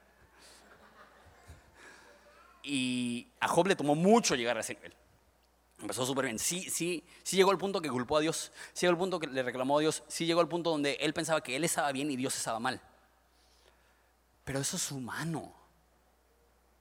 a 3.39 3.47
Job 3.47 3.67
le 3.67 3.75
tomó 3.75 3.95
mucho 3.95 4.35
llegar 4.35 4.57
a 4.57 4.61
ese 4.61 4.75
nivel. 4.75 4.93
Empezó 5.81 6.05
súper 6.05 6.25
bien. 6.25 6.37
Sí, 6.37 6.69
sí, 6.69 7.03
sí 7.23 7.35
llegó 7.35 7.51
al 7.51 7.57
punto 7.57 7.81
que 7.81 7.89
culpó 7.89 8.17
a 8.17 8.21
Dios. 8.21 8.51
Sí 8.73 8.85
llegó 8.85 8.91
al 8.91 8.97
punto 8.99 9.19
que 9.19 9.27
le 9.27 9.41
reclamó 9.41 9.77
a 9.77 9.81
Dios. 9.81 10.03
Sí 10.07 10.25
llegó 10.25 10.39
al 10.39 10.47
punto 10.47 10.69
donde 10.69 10.93
él 11.01 11.13
pensaba 11.13 11.41
que 11.41 11.55
él 11.55 11.63
estaba 11.63 11.91
bien 11.91 12.11
y 12.11 12.15
Dios 12.15 12.35
estaba 12.37 12.59
mal. 12.59 12.79
Pero 14.43 14.59
eso 14.59 14.77
es 14.77 14.91
humano. 14.91 15.53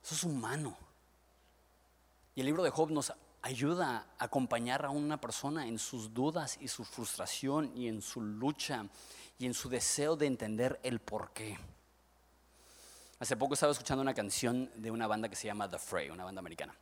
Eso 0.05 0.15
es 0.15 0.25
humano. 0.25 0.77
Y 2.35 2.41
el 2.41 2.47
libro 2.47 2.63
de 2.63 2.71
Job 2.71 2.91
nos 2.91 3.13
ayuda 3.43 4.07
a 4.19 4.25
acompañar 4.25 4.85
a 4.85 4.91
una 4.91 5.21
persona 5.21 5.67
en 5.67 5.79
sus 5.79 6.13
dudas 6.13 6.59
y 6.61 6.69
su 6.69 6.85
frustración 6.85 7.73
y 7.75 7.89
en 7.89 8.03
su 8.03 8.21
lucha 8.21 8.87
y 9.39 9.47
en 9.47 9.55
su 9.55 9.69
deseo 9.71 10.17
de 10.17 10.27
entender 10.27 10.79
el 10.83 11.01
por 11.01 11.33
qué. 11.33 11.59
Hace 13.21 13.37
poco 13.37 13.53
estaba 13.53 13.71
escuchando 13.71 14.01
una 14.01 14.15
canción 14.15 14.71
de 14.77 14.91
una 14.91 15.07
banda 15.07 15.29
que 15.29 15.37
se 15.37 15.47
llama 15.47 15.69
The 15.69 15.79
Fray, 15.79 16.09
una 16.09 16.25
banda 16.25 16.39
americana, 16.39 16.75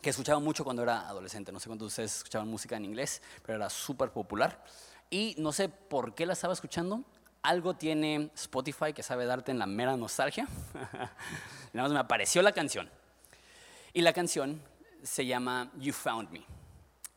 que 0.00 0.10
escuchaba 0.10 0.38
mucho 0.38 0.62
cuando 0.62 0.84
era 0.84 1.08
adolescente. 1.08 1.50
No 1.50 1.58
sé 1.58 1.68
cuántos 1.68 1.86
de 1.86 1.88
ustedes 1.88 2.16
escuchaban 2.18 2.46
música 2.46 2.76
en 2.76 2.84
inglés, 2.84 3.20
pero 3.42 3.56
era 3.56 3.68
súper 3.68 4.12
popular. 4.12 4.64
Y 5.10 5.34
no 5.36 5.50
sé 5.50 5.68
por 5.68 6.14
qué 6.14 6.26
la 6.26 6.34
estaba 6.34 6.52
escuchando. 6.52 7.02
Algo 7.42 7.74
tiene 7.74 8.30
Spotify 8.36 8.92
que 8.92 9.02
sabe 9.02 9.26
darte 9.26 9.50
en 9.50 9.58
la 9.58 9.66
mera 9.66 9.96
nostalgia. 9.96 10.46
Nada 11.72 11.88
más 11.88 11.90
me 11.90 11.98
apareció 11.98 12.40
la 12.42 12.52
canción. 12.52 12.88
Y 13.92 14.02
la 14.02 14.12
canción 14.12 14.62
se 15.02 15.26
llama 15.26 15.72
You 15.80 15.92
Found 15.92 16.30
Me. 16.30 16.44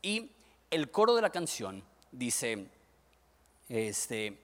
Y 0.02 0.32
el 0.72 0.90
coro 0.90 1.14
de 1.14 1.22
la 1.22 1.30
canción 1.30 1.84
dice, 2.10 2.66
este, 3.68 4.36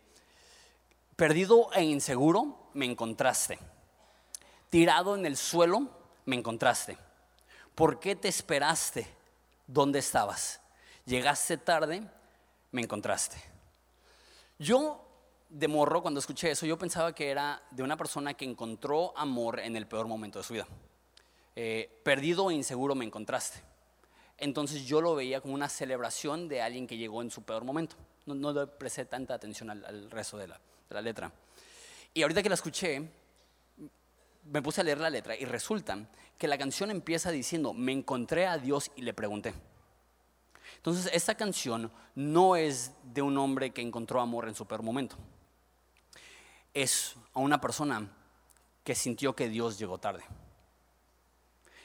perdido 1.16 1.72
e 1.72 1.83
inseguro 1.83 2.70
me 2.74 2.87
encontraste 2.87 3.59
tirado 4.74 5.14
en 5.14 5.24
el 5.24 5.37
suelo, 5.37 5.88
me 6.24 6.34
encontraste. 6.34 6.98
¿Por 7.76 8.00
qué 8.00 8.16
te 8.16 8.26
esperaste? 8.26 9.06
¿Dónde 9.68 10.00
estabas? 10.00 10.60
Llegaste 11.06 11.58
tarde, 11.58 12.02
me 12.72 12.82
encontraste. 12.82 13.37
Yo, 14.58 15.00
de 15.48 15.68
morro, 15.68 16.02
cuando 16.02 16.18
escuché 16.18 16.50
eso, 16.50 16.66
yo 16.66 16.76
pensaba 16.76 17.14
que 17.14 17.30
era 17.30 17.62
de 17.70 17.84
una 17.84 17.96
persona 17.96 18.34
que 18.34 18.44
encontró 18.44 19.16
amor 19.16 19.60
en 19.60 19.76
el 19.76 19.87
peor 19.87 20.08
momento 20.08 20.40
de 20.40 20.44
su 20.44 20.54
vida. 20.54 20.66
Eh, 21.54 21.88
perdido 22.02 22.50
e 22.50 22.54
inseguro 22.54 22.96
me 22.96 23.04
encontraste. 23.04 23.62
Entonces 24.38 24.84
yo 24.84 25.00
lo 25.00 25.14
veía 25.14 25.40
como 25.40 25.54
una 25.54 25.68
celebración 25.68 26.48
de 26.48 26.62
alguien 26.62 26.88
que 26.88 26.96
llegó 26.96 27.22
en 27.22 27.30
su 27.30 27.42
peor 27.42 27.62
momento. 27.62 27.94
No, 28.26 28.52
le 28.52 28.66
presté 28.66 29.04
tanta 29.04 29.34
atención 29.34 29.70
al, 29.70 30.10
resto 30.10 30.37
de 30.37 30.48
la, 30.48 30.56
de 30.88 30.94
la 30.96 31.00
letra. 31.00 31.30
Y 32.12 32.22
ahorita 32.22 32.42
que 32.42 32.48
la 32.48 32.56
escuché, 32.56 33.08
me 34.44 34.62
puse 34.62 34.80
a 34.80 34.85
leer 34.85 34.98
la 34.98 35.11
letra 35.11 35.37
y 35.37 35.44
resulta 35.44 36.07
que 36.38 36.48
la 36.48 36.59
canción 36.59 36.90
empieza 36.90 37.30
diciendo, 37.30 37.72
me 37.72 37.92
encontré 37.92 38.46
a 38.46 38.59
Dios 38.59 38.90
y 38.96 39.02
le 39.02 39.14
pregunté. 39.14 39.54
Entonces, 40.76 41.11
esta 41.12 41.35
canción 41.35 41.90
no 42.14 42.57
es 42.57 42.92
de 43.02 43.22
un 43.22 43.38
hombre 43.38 43.70
que 43.70 43.80
encontró 43.80 44.20
amor 44.20 44.48
en 44.48 44.54
su 44.54 44.66
peor 44.66 44.83
momento. 44.83 45.16
Es 46.74 47.16
a 47.33 47.40
una 47.40 47.61
persona 47.61 48.11
que 48.83 48.94
sintió 48.94 49.35
que 49.35 49.48
Dios 49.48 49.78
llegó 49.78 49.98
tarde. 49.98 50.24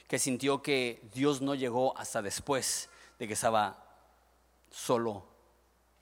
Que 0.08 0.18
sintió 0.18 0.60
que 0.60 1.08
Dios 1.14 1.40
no 1.40 1.54
llegó 1.54 1.96
hasta 1.96 2.20
después 2.20 2.90
de 3.18 3.26
que 3.26 3.34
estaba 3.34 3.86
solo 4.70 5.24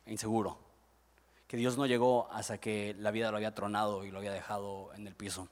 e 0.07 0.13
inseguro. 0.13 0.59
Que 1.47 1.57
Dios 1.57 1.77
no 1.77 1.87
llegó 1.87 2.29
hasta 2.33 2.59
que 2.59 2.97
la 2.99 3.11
vida 3.11 3.31
lo 3.31 3.37
había 3.37 3.55
tronado 3.55 4.05
y 4.05 4.11
lo 4.11 4.19
había 4.19 4.33
dejado 4.33 4.93
en 4.95 5.07
el 5.07 5.15
piso 5.15 5.49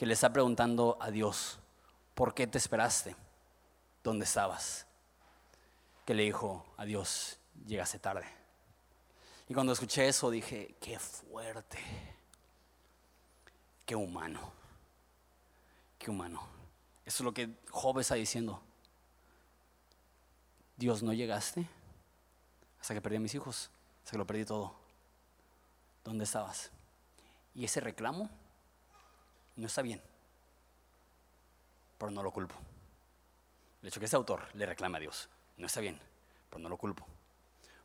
que 0.00 0.06
le 0.06 0.14
está 0.14 0.32
preguntando 0.32 0.96
a 0.98 1.10
Dios, 1.10 1.58
¿por 2.14 2.32
qué 2.32 2.46
te 2.46 2.56
esperaste? 2.56 3.14
¿Dónde 4.02 4.24
estabas? 4.24 4.86
Que 6.06 6.14
le 6.14 6.22
dijo 6.22 6.64
a 6.78 6.86
Dios, 6.86 7.38
llegaste 7.66 7.98
tarde. 7.98 8.24
Y 9.46 9.52
cuando 9.52 9.74
escuché 9.74 10.08
eso 10.08 10.30
dije, 10.30 10.74
qué 10.80 10.98
fuerte, 10.98 11.78
qué 13.84 13.94
humano, 13.94 14.40
qué 15.98 16.10
humano. 16.10 16.48
Eso 17.04 17.22
es 17.22 17.24
lo 17.26 17.34
que 17.34 17.58
Job 17.68 17.98
está 17.98 18.14
diciendo. 18.14 18.62
Dios, 20.78 21.02
no 21.02 21.12
llegaste 21.12 21.68
hasta 22.80 22.94
que 22.94 23.02
perdí 23.02 23.16
a 23.16 23.20
mis 23.20 23.34
hijos, 23.34 23.70
hasta 23.98 24.12
que 24.12 24.16
lo 24.16 24.26
perdí 24.26 24.46
todo. 24.46 24.74
¿Dónde 26.04 26.24
estabas? 26.24 26.70
Y 27.54 27.66
ese 27.66 27.80
reclamo 27.80 28.30
no 29.60 29.66
está 29.66 29.82
bien, 29.82 30.00
pero 31.98 32.10
no 32.10 32.22
lo 32.22 32.32
culpo. 32.32 32.54
El 33.82 33.88
hecho 33.88 34.00
que 34.00 34.06
ese 34.06 34.16
autor 34.16 34.42
le 34.54 34.66
reclame 34.66 34.96
a 34.96 35.00
Dios, 35.00 35.28
no 35.56 35.66
está 35.66 35.80
bien, 35.80 36.00
pero 36.48 36.60
no 36.60 36.68
lo 36.68 36.76
culpo. 36.76 37.06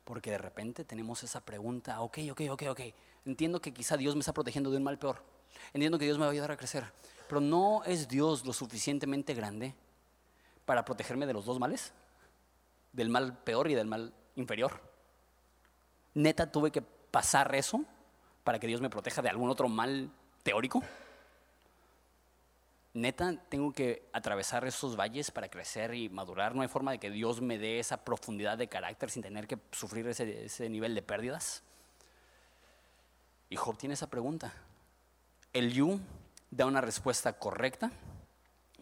Porque 0.03 0.31
de 0.31 0.37
repente 0.37 0.85
tenemos 0.85 1.23
esa 1.23 1.41
pregunta, 1.41 2.01
ok, 2.01 2.19
ok, 2.31 2.41
ok, 2.51 2.63
ok, 2.69 2.81
entiendo 3.25 3.61
que 3.61 3.73
quizá 3.73 3.97
Dios 3.97 4.15
me 4.15 4.21
está 4.21 4.33
protegiendo 4.33 4.71
de 4.71 4.77
un 4.77 4.83
mal 4.83 4.97
peor, 4.97 5.21
entiendo 5.73 5.99
que 5.99 6.05
Dios 6.05 6.17
me 6.17 6.23
va 6.23 6.29
a 6.29 6.31
ayudar 6.31 6.51
a 6.51 6.57
crecer, 6.57 6.85
pero 7.27 7.41
¿no 7.41 7.83
es 7.83 8.07
Dios 8.07 8.45
lo 8.45 8.53
suficientemente 8.53 9.33
grande 9.33 9.75
para 10.65 10.85
protegerme 10.85 11.25
de 11.25 11.33
los 11.33 11.45
dos 11.45 11.59
males? 11.59 11.93
Del 12.93 13.09
mal 13.09 13.37
peor 13.39 13.69
y 13.69 13.75
del 13.75 13.87
mal 13.87 14.13
inferior. 14.35 14.79
Neta 16.13 16.51
tuve 16.51 16.71
que 16.71 16.81
pasar 16.81 17.53
eso 17.55 17.83
para 18.43 18.59
que 18.59 18.67
Dios 18.67 18.79
me 18.79 18.89
proteja 18.89 19.21
de 19.21 19.29
algún 19.29 19.49
otro 19.49 19.67
mal 19.67 20.09
teórico 20.43 20.81
neta, 22.95 23.35
tengo 23.49 23.73
que 23.73 24.09
atravesar 24.13 24.65
esos 24.65 24.95
valles 24.95 25.29
para 25.29 25.49
crecer 25.49 25.93
y 25.93 26.09
madurar. 26.09 26.55
No 26.55 26.61
hay 26.61 26.69
forma 26.69 26.91
de 26.91 26.97
que 26.97 27.11
Dios 27.11 27.41
me 27.41 27.57
dé 27.57 27.79
esa 27.79 27.97
profundidad 27.97 28.57
de 28.57 28.69
carácter 28.69 29.11
sin 29.11 29.21
tener 29.21 29.47
que 29.47 29.59
sufrir 29.71 30.07
ese, 30.07 30.69
nivel 30.69 30.95
de 30.95 31.01
pérdidas. 31.01 31.61
Y 33.49 33.57
Job 33.57 33.77
tiene 33.77 33.93
esa 33.93 34.09
pregunta. 34.09 34.53
El 35.51 35.73
you 35.73 35.99
da 36.49 36.65
una 36.65 36.79
respuesta 36.79 37.33
correcta, 37.33 37.91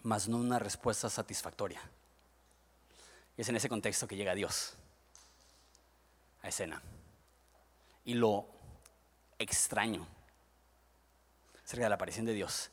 mas 0.04 0.30
no 0.30 0.38
una 0.38 0.60
respuesta 0.60 1.10
satisfactoria. 1.10 1.82
Y 3.36 3.42
es 3.42 3.50
en 3.50 3.56
ese 3.56 3.68
contexto 3.68 4.08
que 4.08 4.16
llega 4.16 4.36
Dios 4.36 4.76
a 6.44 6.50
escena. 6.50 6.82
Y 8.06 8.14
lo 8.14 8.46
extraño 9.40 10.06
acerca 11.64 11.86
de 11.86 11.90
la 11.90 11.96
aparición 11.96 12.28
de 12.28 12.34
Dios 12.34 12.70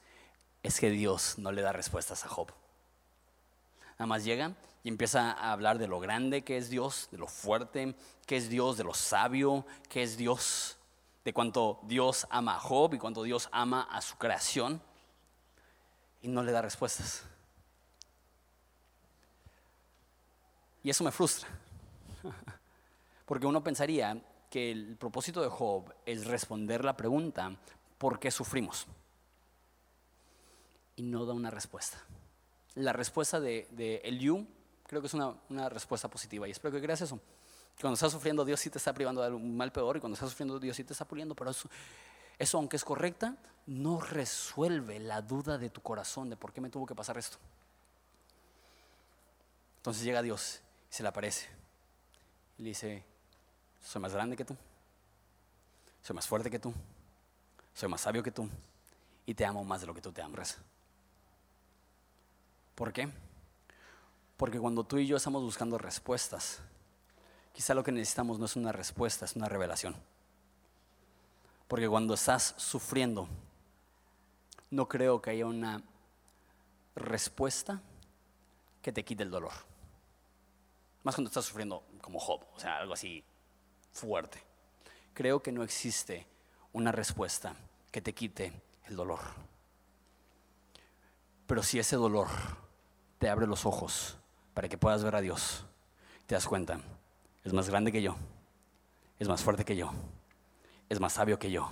es 0.63 0.81
que 0.81 0.91
Dios 0.91 1.39
no 1.39 1.53
le 1.53 1.63
da 1.63 1.73
respuestas 1.73 2.25
a 2.25 2.29
Job. 2.29 2.53
Nada 3.93 4.07
más 4.07 4.25
llega 4.25 4.55
y 4.83 4.89
empieza 4.89 5.33
a 5.33 5.53
hablar 5.53 5.79
de 5.79 5.89
lo 5.89 6.01
grande 6.01 6.43
que 6.43 6.57
es 6.57 6.71
Dios, 6.71 7.09
de 7.11 7.19
lo 7.19 7.27
fuerte 7.27 7.95
que 8.27 8.37
es 8.37 8.49
Dios, 8.49 8.77
de 8.77 8.85
lo 8.85 8.95
sabio 8.95 9.67
que 9.89 10.03
es 10.03 10.17
Dios, 10.17 10.79
de 11.25 11.33
cuánto 11.33 11.81
Dios 11.85 12.27
ama 12.31 12.57
a 12.57 12.61
Job 12.61 12.95
y 12.95 12.99
cuánto 12.99 13.23
Dios 13.23 13.49
ama 13.53 13.83
a 13.83 14.01
su 14.01 14.17
creación. 14.17 14.81
Y 16.23 16.29
no 16.29 16.43
le 16.43 16.53
da 16.53 16.63
respuestas. 16.63 17.25
Y 20.83 20.91
eso 20.91 21.05
me 21.05 21.11
frustra. 21.11 21.49
Porque 23.27 23.47
uno 23.47 23.63
pensaría 23.63 24.21
que 24.51 24.71
el 24.71 24.97
propósito 24.97 25.41
de 25.41 25.49
Job 25.49 25.95
es 26.05 26.27
responder 26.27 26.85
la 26.85 26.97
pregunta, 26.97 27.57
¿por 27.99 28.19
qué 28.19 28.31
sufrimos? 28.31 28.87
Y 31.01 31.03
no 31.03 31.25
da 31.25 31.33
una 31.33 31.49
respuesta. 31.49 31.97
La 32.75 32.93
respuesta 32.93 33.41
de, 33.41 33.67
de 33.71 34.03
creo 34.87 35.01
que 35.01 35.07
es 35.07 35.15
una, 35.15 35.69
respuesta 35.71 36.09
positiva 36.09 36.47
y 36.47 36.51
espero 36.51 36.75
que 36.75 36.83
creas 36.83 37.01
eso. 37.01 37.19
Cuando 37.81 37.95
estás 37.95 38.13
sufriendo, 38.13 38.45
Dios 38.45 38.61
sí 38.61 38.69
te 38.69 38.77
está 38.77 38.93
privando 38.93 39.23
de 39.23 39.31
un 39.31 39.57
mal 39.57 39.73
peor 39.73 39.97
y 39.97 40.01
cuando 40.01 40.13
estás 40.13 40.29
sufriendo, 40.29 40.61
Dios 40.61 40.77
sí 40.77 40.85
te 40.85 40.93
está 40.93 41.07
puliendo, 41.07 41.35
pero 41.35 41.53
eso, 41.53 41.71
eso, 42.39 42.59
aunque 42.59 42.77
es 42.77 42.85
correcta, 42.85 43.35
no 43.65 43.99
resuelve 43.99 45.01
la 45.01 45.23
duda 45.23 45.57
de 45.57 45.71
tu 45.71 45.81
corazón 45.81 46.29
de 46.29 46.37
por 46.37 46.53
qué 46.53 46.61
me 46.61 46.69
tuvo 46.69 46.85
que 46.85 46.95
pasar 46.95 47.17
esto. 47.17 47.39
Entonces 49.79 50.05
llega 50.05 50.21
Dios 50.21 50.61
y 50.91 50.97
se 50.97 51.03
le 51.03 51.09
aparece 51.09 51.49
y 52.59 52.65
le 52.65 52.69
dice, 52.69 53.03
soy 53.83 54.03
más 54.03 54.13
grande 54.13 54.37
que 54.37 54.45
tú, 54.45 54.55
soy 56.03 56.15
más 56.15 56.27
fuerte 56.27 56.51
que 56.51 56.59
tú, 56.59 56.75
soy 57.73 57.89
más 57.89 58.03
sabio 58.03 58.23
que 58.23 58.33
tú 58.33 58.47
y 59.25 59.33
te 59.33 59.47
amo 59.47 59.65
más 59.65 59.81
de 59.81 59.87
lo 59.87 59.95
que 59.95 60.03
tú 60.03 60.13
te 60.13 60.21
amas. 60.21 60.59
¿Por 62.81 62.95
qué? 62.95 63.11
Porque 64.39 64.59
cuando 64.59 64.85
tú 64.85 64.97
y 64.97 65.07
yo 65.07 65.19
estamos 65.19 65.43
buscando 65.43 65.77
respuestas, 65.77 66.63
quizá 67.53 67.75
lo 67.75 67.85
que 67.85 67.93
necesitamos 67.93 68.39
no 68.39 68.47
es 68.47 68.57
una 68.57 68.73
respuesta, 68.73 69.27
es 69.27 69.37
una 69.37 69.51
revelación. 69.51 69.95
Porque 71.69 71.87
cuando 71.87 72.15
estás 72.15 72.55
sufriendo, 72.57 73.29
no 74.71 74.89
creo 74.89 75.21
que 75.21 75.29
haya 75.29 75.45
una 75.45 75.83
respuesta 76.97 77.83
que 78.81 78.93
te 78.93 79.05
quite 79.05 79.25
el 79.25 79.31
dolor. 79.31 79.53
Más 81.03 81.17
cuando 81.17 81.29
estás 81.29 81.45
sufriendo 81.45 81.85
como 82.01 82.19
Job, 82.19 82.47
o 82.57 82.59
sea, 82.59 82.79
algo 82.79 82.95
así 82.95 83.23
fuerte. 83.93 84.43
Creo 85.13 85.43
que 85.43 85.53
no 85.53 85.65
existe 85.65 86.27
una 86.73 86.93
respuesta 86.93 87.55
que 87.93 88.01
te 88.01 88.15
quite 88.15 88.55
el 88.87 88.97
dolor. 88.97 89.21
Pero 91.47 91.63
si 91.63 91.79
ese 91.79 91.97
dolor 91.97 92.29
te 93.21 93.29
abre 93.29 93.47
los 93.47 93.67
ojos 93.67 94.17
para 94.55 94.69
que 94.71 94.79
puedas 94.79 95.05
ver 95.05 95.15
a 95.15 95.21
Dios, 95.21 95.67
te 96.27 96.35
das 96.35 96.49
cuenta, 96.49 96.81
es 97.45 97.53
más 97.53 97.69
grande 97.69 97.93
que 97.93 98.01
yo, 98.01 98.17
es 99.19 99.29
más 99.29 99.43
fuerte 99.43 99.63
que 99.63 99.77
yo, 99.77 99.93
es 100.89 101.01
más 101.01 101.13
sabio 101.13 101.39
que 101.39 101.51
yo 101.51 101.71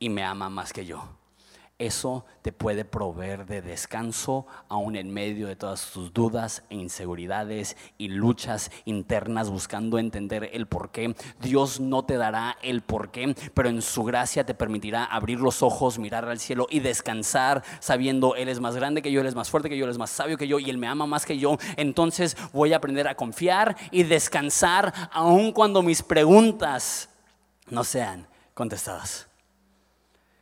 y 0.00 0.08
me 0.08 0.24
ama 0.24 0.50
más 0.50 0.72
que 0.72 0.84
yo 0.84 1.08
eso 1.78 2.24
te 2.40 2.52
puede 2.52 2.86
proveer 2.86 3.44
de 3.44 3.60
descanso 3.60 4.46
aún 4.68 4.96
en 4.96 5.12
medio 5.12 5.46
de 5.46 5.56
todas 5.56 5.90
tus 5.90 6.12
dudas 6.14 6.62
e 6.70 6.76
inseguridades 6.76 7.76
y 7.98 8.08
luchas 8.08 8.70
internas 8.86 9.50
buscando 9.50 9.98
entender 9.98 10.48
el 10.54 10.66
por 10.66 10.90
qué. 10.90 11.14
Dios 11.40 11.78
no 11.78 12.04
te 12.04 12.16
dará 12.16 12.56
el 12.62 12.80
por 12.80 13.10
qué, 13.10 13.34
pero 13.52 13.68
en 13.68 13.82
su 13.82 14.04
gracia 14.04 14.46
te 14.46 14.54
permitirá 14.54 15.04
abrir 15.04 15.38
los 15.40 15.62
ojos, 15.62 15.98
mirar 15.98 16.26
al 16.26 16.38
cielo 16.38 16.66
y 16.70 16.80
descansar 16.80 17.62
sabiendo 17.80 18.36
Él 18.36 18.48
es 18.48 18.60
más 18.60 18.74
grande 18.74 19.02
que 19.02 19.12
yo, 19.12 19.20
Él 19.20 19.26
es 19.26 19.34
más 19.34 19.50
fuerte 19.50 19.68
que 19.68 19.76
yo, 19.76 19.84
Él 19.84 19.90
es 19.90 19.98
más 19.98 20.10
sabio 20.10 20.38
que 20.38 20.48
yo 20.48 20.58
y 20.58 20.70
Él 20.70 20.78
me 20.78 20.86
ama 20.86 21.06
más 21.06 21.26
que 21.26 21.36
yo. 21.36 21.58
Entonces 21.76 22.38
voy 22.54 22.72
a 22.72 22.78
aprender 22.78 23.06
a 23.06 23.16
confiar 23.16 23.76
y 23.90 24.02
descansar 24.02 24.94
aun 25.12 25.52
cuando 25.52 25.82
mis 25.82 26.02
preguntas 26.02 27.10
no 27.68 27.84
sean 27.84 28.26
contestadas. 28.54 29.28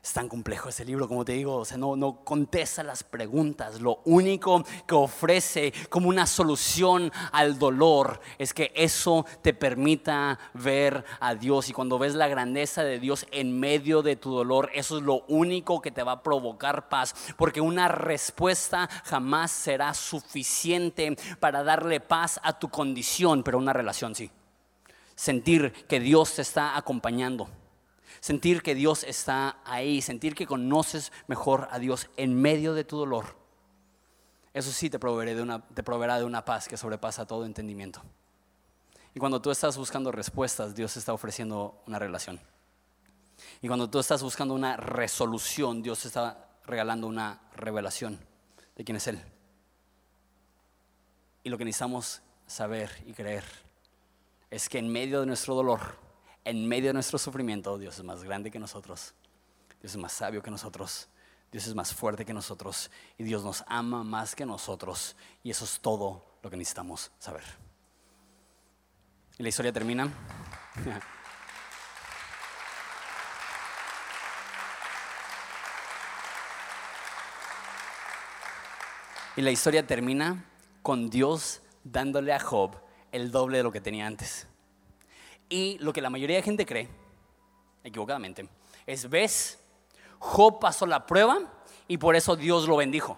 Es 0.05 0.13
tan 0.13 0.29
complejo 0.29 0.69
ese 0.69 0.85
libro, 0.85 1.09
como 1.09 1.25
te 1.25 1.33
digo, 1.33 1.57
o 1.57 1.65
sea, 1.65 1.79
no, 1.79 1.97
no 1.97 2.17
contesta 2.25 2.83
las 2.83 3.03
preguntas. 3.03 3.81
Lo 3.81 4.03
único 4.05 4.63
que 4.87 4.95
ofrece 4.95 5.73
como 5.89 6.11
una 6.11 6.27
solución 6.27 7.11
al 7.33 7.59
dolor 7.59 8.21
es 8.37 8.53
que 8.53 8.71
eso 8.75 9.25
te 9.41 9.55
permita 9.55 10.39
ver 10.53 11.07
a 11.21 11.35
Dios. 11.35 11.71
Y 11.71 11.73
cuando 11.73 11.99
ves 11.99 12.15
la 12.15 12.29
grandeza 12.29 12.85
de 12.85 13.01
Dios 13.01 13.27
en 13.31 13.59
medio 13.59 14.03
de 14.03 14.17
tu 14.17 14.31
dolor, 14.35 14.69
eso 14.75 14.99
es 14.99 15.05
lo 15.05 15.25
único 15.27 15.81
que 15.81 15.91
te 15.91 16.03
va 16.03 16.13
a 16.13 16.23
provocar 16.23 16.91
paz. 16.91 17.15
Porque 17.39 17.63
una 17.63 17.89
respuesta 17.89 18.91
jamás 19.05 19.53
será 19.53 19.95
suficiente 19.95 21.17
para 21.41 21.63
darle 21.63 22.01
paz 22.01 22.39
a 22.43 22.59
tu 22.59 22.69
condición, 22.69 23.43
pero 23.43 23.57
una 23.57 23.73
relación 23.73 24.15
sí. 24.15 24.31
Sentir 25.15 25.73
que 25.89 25.99
Dios 25.99 26.35
te 26.35 26.43
está 26.43 26.77
acompañando 26.77 27.49
sentir 28.21 28.63
que 28.63 28.75
Dios 28.75 29.05
está 29.05 29.59
ahí, 29.65 30.03
sentir 30.03 30.35
que 30.35 30.47
conoces 30.47 31.13
mejor 31.27 31.69
a 31.71 31.79
Dios 31.79 32.09
en 32.17 32.41
medio 32.41 32.75
de 32.75 32.85
tu 32.85 32.97
dolor. 32.97 33.37
Eso 34.53 34.71
sí 34.71 34.89
te 34.89 34.99
proveerá 34.99 35.35
de 35.35 35.43
una, 35.43 35.67
te 35.67 35.83
proveerá 35.83 36.19
de 36.19 36.25
una 36.25 36.45
paz 36.45 36.69
que 36.69 36.77
sobrepasa 36.77 37.27
todo 37.27 37.45
entendimiento. 37.45 38.03
Y 39.15 39.21
cuando 39.21 39.41
tú 39.41 39.51
estás 39.51 39.77
buscando 39.77 40.13
respuestas, 40.13 40.75
Dios 40.75 40.97
está 40.97 41.13
ofreciendo 41.13 41.83
una 41.87 41.99
relación. 41.99 42.41
Y 43.61 43.69
cuando 43.69 43.89
tú 43.89 43.99
estás 43.99 44.23
buscando 44.23 44.55
una 44.55 44.77
resolución, 44.77 45.83
Dios 45.83 46.05
está 46.05 46.49
regalando 46.67 47.07
una 47.07 47.41
revelación 47.57 48.19
de 48.77 48.85
quién 48.85 48.97
es 48.97 49.07
Él. 49.07 49.21
Y 51.43 51.51
lo 51.51 51.59
que 51.59 51.65
necesitamos 51.65 52.23
saber 52.47 52.91
y 53.07 53.13
creer 53.13 53.45
es 54.51 54.69
que 54.69 54.79
en 54.79 54.89
medio 54.89 55.21
de 55.21 55.27
nuestro 55.27 55.55
dolor, 55.55 55.81
en 56.45 56.69
medio 56.69 56.89
de 56.89 56.95
nuestro 56.95 57.19
sufrimiento, 57.19 57.79
Dios 57.79 57.99
es 57.99 58.05
más 58.05 58.23
grande 58.23 58.51
que 58.51 58.59
nosotros, 58.59 59.15
Dios 59.81 59.93
es 59.93 59.97
más 59.97 60.13
sabio 60.13 60.43
que 60.43 60.51
nosotros, 60.51 61.09
Dios 61.51 61.67
es 61.67 61.75
más 61.75 61.95
fuerte 61.95 62.25
que 62.25 62.35
nosotros 62.35 62.91
y 63.17 63.25
Dios 63.25 63.45
nos 63.45 63.65
ama 63.67 64.05
más 64.05 64.35
que 64.35 64.45
nosotros 64.45 65.17
y 65.43 65.51
eso 65.51 65.65
es 65.65 65.81
todo 65.81 66.39
lo 66.43 66.51
que 66.51 66.57
necesitamos 66.57 67.11
saber. 67.19 67.45
Y 69.39 69.43
la 69.43 69.49
historia 69.49 69.73
termina. 69.73 70.13
Y 79.37 79.43
la 79.43 79.51
historia 79.51 79.85
termina 79.85 80.45
con 80.81 81.11
Dios 81.11 81.61
dándole 81.83 82.33
a 82.33 82.39
Job 82.39 82.77
el 83.11 83.33
doble 83.33 83.59
de 83.59 83.65
lo 83.65 83.73
que 83.73 83.81
tenía 83.81 84.07
antes. 84.07 84.47
Y 85.55 85.79
lo 85.79 85.93
que 85.93 86.01
la 86.01 86.11
mayoría 86.11 86.35
de 86.35 86.43
gente 86.43 86.67
cree, 86.67 86.89
equivocadamente, 87.85 88.49
es, 88.87 89.09
ves, 89.09 89.57
Job 90.19 90.59
pasó 90.59 90.85
la 90.85 91.07
prueba 91.07 91.39
y 91.87 91.97
por 91.97 92.17
eso 92.17 92.35
Dios 92.35 92.67
lo 92.67 92.75
bendijo. 92.75 93.17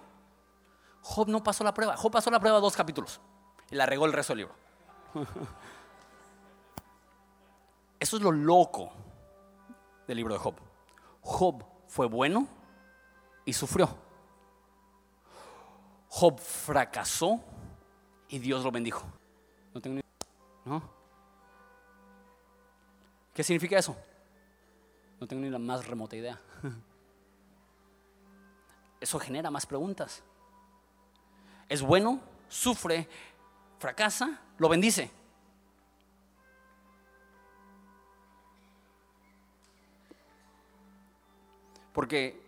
Job 1.01 1.29
no 1.29 1.43
pasó 1.43 1.63
la 1.63 1.73
prueba, 1.73 1.97
Job 1.97 2.11
pasó 2.11 2.29
la 2.29 2.39
prueba 2.39 2.59
dos 2.59 2.75
capítulos 2.75 3.19
y 3.71 3.75
la 3.75 3.87
regó 3.87 4.05
el 4.05 4.13
resto 4.13 4.33
del 4.35 4.45
libro. 4.45 4.55
Eso 7.99 8.17
es 8.17 8.21
lo 8.21 8.31
loco 8.31 8.91
del 10.05 10.17
libro 10.17 10.35
de 10.35 10.39
Job. 10.39 10.53
Job 11.21 11.65
fue 11.87 12.05
bueno 12.05 12.47
y 13.45 13.53
sufrió. 13.53 13.89
Job 16.07 16.39
fracasó 16.39 17.39
y 18.29 18.37
Dios 18.37 18.63
lo 18.63 18.71
bendijo. 18.71 19.07
No 19.73 19.81
tengo 19.81 19.95
ni... 19.95 20.01
¿No? 20.65 20.96
¿Qué 23.37 23.43
significa 23.43 23.77
eso? 23.77 23.95
No 25.19 25.27
tengo 25.27 25.43
ni 25.43 25.51
la 25.51 25.59
más 25.59 25.85
remota 25.85 26.15
idea. 26.15 26.41
Eso 28.99 29.19
genera 29.19 29.51
más 29.51 29.67
preguntas. 29.67 30.23
Es 31.69 31.83
bueno, 31.83 32.19
sufre, 32.49 33.07
fracasa, 33.77 34.41
lo 34.57 34.67
bendice. 34.67 35.11
Porque 41.93 42.41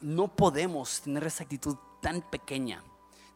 no 0.00 0.28
podemos 0.28 1.00
tener 1.00 1.24
esa 1.24 1.44
actitud 1.44 1.78
tan 2.02 2.20
pequeña 2.20 2.84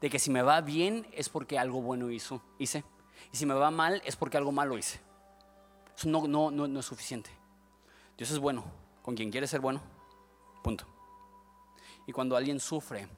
de 0.03 0.11
que 0.11 0.19
si 0.19 0.31
me 0.31 0.43
va 0.43 0.61
bien 0.61 1.07
es 1.13 1.31
porque 1.31 1.59
algo 1.59 1.81
bueno 1.81 2.11
hizo, 2.11 2.43
hice. 2.59 2.85
Y 3.33 3.39
si 3.39 3.47
me 3.47 3.55
va 3.55 3.71
mal 3.71 4.03
es 4.05 4.17
porque 4.17 4.37
algo 4.37 4.53
malo 4.53 4.77
hice. 4.77 5.01
No, 6.05 6.27
no, 6.27 6.51
no, 6.51 6.67
no 6.67 6.81
es 6.81 6.87
suficiente. 6.87 7.31
Dios 8.17 8.31
es 8.31 8.39
bueno, 8.39 8.65
con 9.03 9.15
quien 9.15 9.31
quiere 9.31 9.47
ser 9.47 9.61
bueno. 9.61 9.81
Punto. 10.63 10.87
Y 12.07 12.13
cuando 12.13 12.37
alguien 12.37 12.61
sufre, 12.61 13.09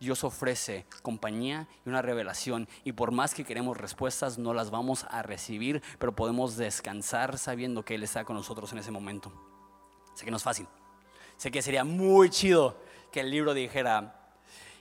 Dios 0.00 0.24
ofrece 0.24 0.86
compañía 1.02 1.66
y 1.84 1.88
una 1.88 2.02
revelación. 2.02 2.68
Y 2.84 2.92
por 2.92 3.10
más 3.10 3.34
que 3.34 3.44
queremos 3.44 3.76
respuestas, 3.76 4.38
no 4.38 4.52
las 4.54 4.70
vamos 4.70 5.06
a 5.10 5.22
recibir, 5.22 5.82
pero 5.98 6.14
podemos 6.14 6.56
descansar 6.56 7.38
sabiendo 7.38 7.84
que 7.84 7.94
Él 7.94 8.02
está 8.02 8.24
con 8.24 8.36
nosotros 8.36 8.72
en 8.72 8.78
ese 8.78 8.90
momento. 8.90 9.32
Sé 10.14 10.24
que 10.24 10.30
no 10.30 10.36
es 10.36 10.42
fácil. 10.42 10.66
Sé 11.36 11.50
que 11.50 11.62
sería 11.62 11.84
muy 11.84 12.30
chido 12.30 12.76
que 13.10 13.20
el 13.20 13.30
libro 13.30 13.54
dijera, 13.54 14.20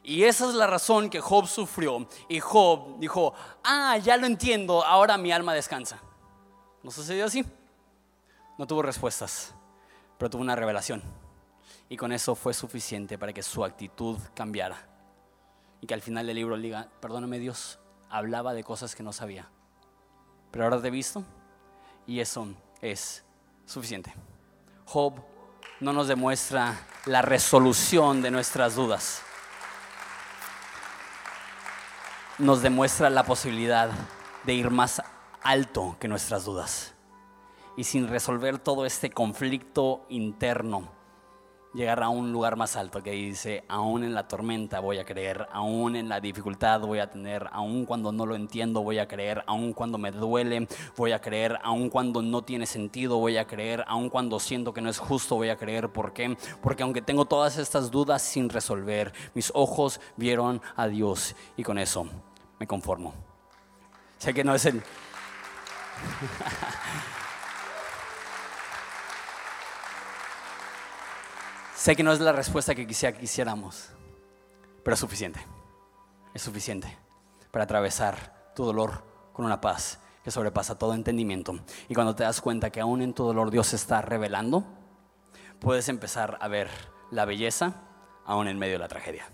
y 0.04 0.24
esa 0.24 0.50
es 0.50 0.56
la 0.56 0.68
razón 0.68 1.10
que 1.10 1.22
Job 1.22 1.48
sufrió. 1.48 2.08
Y 2.28 2.40
Job 2.40 3.00
dijo, 3.00 3.34
ah, 3.64 3.98
ya 3.98 4.18
lo 4.18 4.28
entiendo, 4.28 4.84
ahora 4.84 5.18
mi 5.18 5.32
alma 5.32 5.54
descansa. 5.54 6.02
¿No 6.84 6.92
sucedió 6.92 7.26
así? 7.26 7.46
No 8.58 8.68
tuvo 8.68 8.82
respuestas, 8.82 9.54
pero 10.18 10.30
tuvo 10.30 10.42
una 10.42 10.56
revelación. 10.56 11.02
Y 11.88 11.96
con 11.96 12.12
eso 12.12 12.36
fue 12.36 12.54
suficiente 12.54 13.18
para 13.18 13.32
que 13.32 13.42
su 13.42 13.64
actitud 13.64 14.18
cambiara. 14.36 14.78
Y 15.80 15.88
que 15.88 15.94
al 15.94 16.02
final 16.02 16.28
del 16.28 16.36
libro 16.36 16.58
diga, 16.58 16.90
perdóname 17.00 17.40
Dios, 17.40 17.80
hablaba 18.10 18.54
de 18.54 18.64
cosas 18.64 18.96
que 18.96 19.04
no 19.04 19.14
sabía. 19.14 19.50
Pero 20.52 20.66
ahora 20.66 20.82
te 20.82 20.90
he 20.90 20.92
visto 20.92 21.24
y 22.06 22.20
eso 22.20 22.48
es 22.82 23.24
suficiente. 23.66 24.14
Job 24.86 25.16
no 25.80 25.94
nos 25.94 26.08
demuestra 26.08 26.86
la 27.06 27.22
resolución 27.22 28.22
de 28.22 28.32
nuestras 28.32 28.76
dudas. 28.76 29.22
Nos 32.40 32.62
demuestra 32.62 33.10
la 33.10 33.24
posibilidad 33.24 33.90
de 34.44 34.54
ir 34.54 34.70
más 34.70 35.02
alto 35.44 35.98
que 36.00 36.08
nuestras 36.08 36.46
dudas. 36.46 36.94
Y 37.76 37.84
sin 37.84 38.08
resolver 38.08 38.60
todo 38.60 38.86
este 38.86 39.10
conflicto 39.10 40.06
interno, 40.10 40.90
llegar 41.74 42.04
a 42.04 42.10
un 42.10 42.32
lugar 42.32 42.56
más 42.56 42.76
alto 42.76 43.02
que 43.02 43.12
dice, 43.12 43.64
aún 43.68 44.04
en 44.04 44.14
la 44.14 44.28
tormenta 44.28 44.80
voy 44.80 45.00
a 45.00 45.06
creer, 45.06 45.48
aún 45.52 45.96
en 45.96 46.08
la 46.08 46.20
dificultad 46.20 46.82
voy 46.82 47.00
a 47.00 47.10
tener, 47.10 47.50
aún 47.52 47.86
cuando 47.86 48.12
no 48.12 48.28
lo 48.28 48.36
entiendo 48.36 48.84
voy 48.84 49.00
a 49.00 49.08
creer, 49.08 49.44
aún 49.48 49.74
cuando 49.74 49.98
me 49.98 50.12
duele 50.12 50.68
voy 50.96 51.14
a 51.14 51.20
creer, 51.20 51.58
aún 51.64 51.90
cuando 51.90 52.22
no 52.22 52.44
tiene 52.44 52.68
sentido 52.68 53.18
voy 53.18 53.38
a 53.38 53.48
creer, 53.48 53.84
aún 53.88 54.10
cuando 54.10 54.40
siento 54.40 54.72
que 54.74 54.82
no 54.82 54.90
es 54.90 55.00
justo 55.00 55.36
voy 55.36 55.50
a 55.50 55.58
creer. 55.58 55.90
¿Por 55.90 56.14
qué? 56.14 56.38
Porque 56.62 56.84
aunque 56.84 57.02
tengo 57.02 57.26
todas 57.26 57.58
estas 57.58 57.90
dudas 57.90 58.22
sin 58.22 58.50
resolver, 58.50 59.12
mis 59.34 59.52
ojos 59.56 60.00
vieron 60.16 60.62
a 60.76 60.88
Dios 60.88 61.36
y 61.58 61.64
con 61.64 61.80
eso 61.80 62.08
me 62.60 62.68
conformo. 62.68 63.16
Sé 64.20 64.34
que 64.34 64.44
no 64.44 64.54
es 64.54 64.66
el... 64.66 64.84
sé 71.76 71.96
que 71.96 72.04
no 72.04 72.14
es 72.14 72.20
la 72.20 72.32
respuesta 72.32 72.76
que 72.76 72.88
quisiera, 72.88 73.18
quisiéramos, 73.18 73.90
pero 74.84 74.94
es 74.94 75.00
suficiente. 75.00 75.40
Es 76.34 76.42
suficiente 76.42 76.98
para 77.52 77.66
atravesar 77.66 78.54
tu 78.56 78.66
dolor 78.66 79.04
con 79.34 79.46
una 79.46 79.62
paz 79.62 80.00
que 80.24 80.32
sobrepasa 80.32 80.78
todo 80.78 80.94
entendimiento. 80.94 81.60
Y 81.90 81.94
cuando 81.94 82.16
te 82.16 82.24
das 82.24 82.42
cuenta 82.42 82.70
que 82.70 82.82
aún 82.82 83.02
en 83.02 83.14
tu 83.14 83.24
dolor 83.24 83.52
Dios 83.52 83.74
está 83.74 84.02
revelando, 84.02 84.66
puedes 85.60 85.90
empezar 85.90 86.38
a 86.42 86.48
ver 86.48 86.70
la 87.12 87.26
belleza 87.26 87.82
aún 88.26 88.48
en 88.48 88.58
medio 88.58 88.74
de 88.74 88.80
la 88.80 88.88
tragedia. 88.88 89.30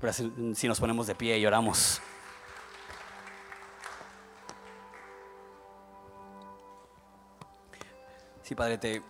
Pero 0.00 0.12
si 0.12 0.68
nos 0.68 0.78
ponemos 0.78 1.06
de 1.06 1.14
pie 1.14 1.38
y 1.38 1.46
oramos. 1.46 2.02
Sí, 8.46 8.54
Padre, 8.54 8.78
te 8.78 9.02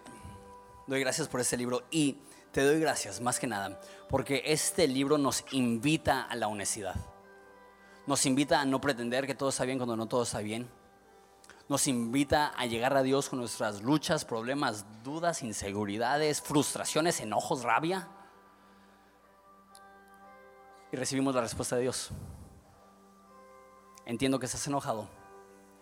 doy 0.87 1.01
gracias 1.01 1.29
por 1.29 1.43
este 1.43 1.59
libro 1.59 1.83
y 1.91 2.17
te 2.53 2.65
doy 2.65 2.81
gracias 2.81 3.21
más 3.21 3.39
que 3.39 3.47
nada 3.47 3.79
porque 4.09 4.41
este 4.47 4.89
libro 4.89 5.19
nos 5.19 5.45
invita 5.51 6.23
a 6.23 6.35
la 6.37 6.49
honestidad. 6.49 6.95
Nos 8.07 8.25
invita 8.25 8.63
a 8.63 8.65
no 8.65 8.81
pretender 8.81 9.27
que 9.27 9.35
todo 9.35 9.51
está 9.51 9.67
bien 9.67 9.77
cuando 9.77 9.95
no 9.95 10.07
todo 10.07 10.23
está 10.23 10.39
bien. 10.39 10.71
Nos 11.69 11.87
invita 11.87 12.55
a 12.57 12.65
llegar 12.65 12.97
a 12.97 13.03
Dios 13.03 13.29
con 13.29 13.39
nuestras 13.39 13.83
luchas, 13.83 14.25
problemas, 14.25 14.87
dudas, 15.05 15.43
inseguridades, 15.43 16.41
frustraciones, 16.41 17.21
enojos, 17.21 17.63
rabia. 17.63 18.09
Y 20.93 20.97
recibimos 20.97 21.35
la 21.35 21.43
respuesta 21.43 21.77
de 21.77 21.83
Dios. 21.83 22.09
Entiendo 24.07 24.39
que 24.39 24.47
estás 24.47 24.67
enojado. 24.67 25.11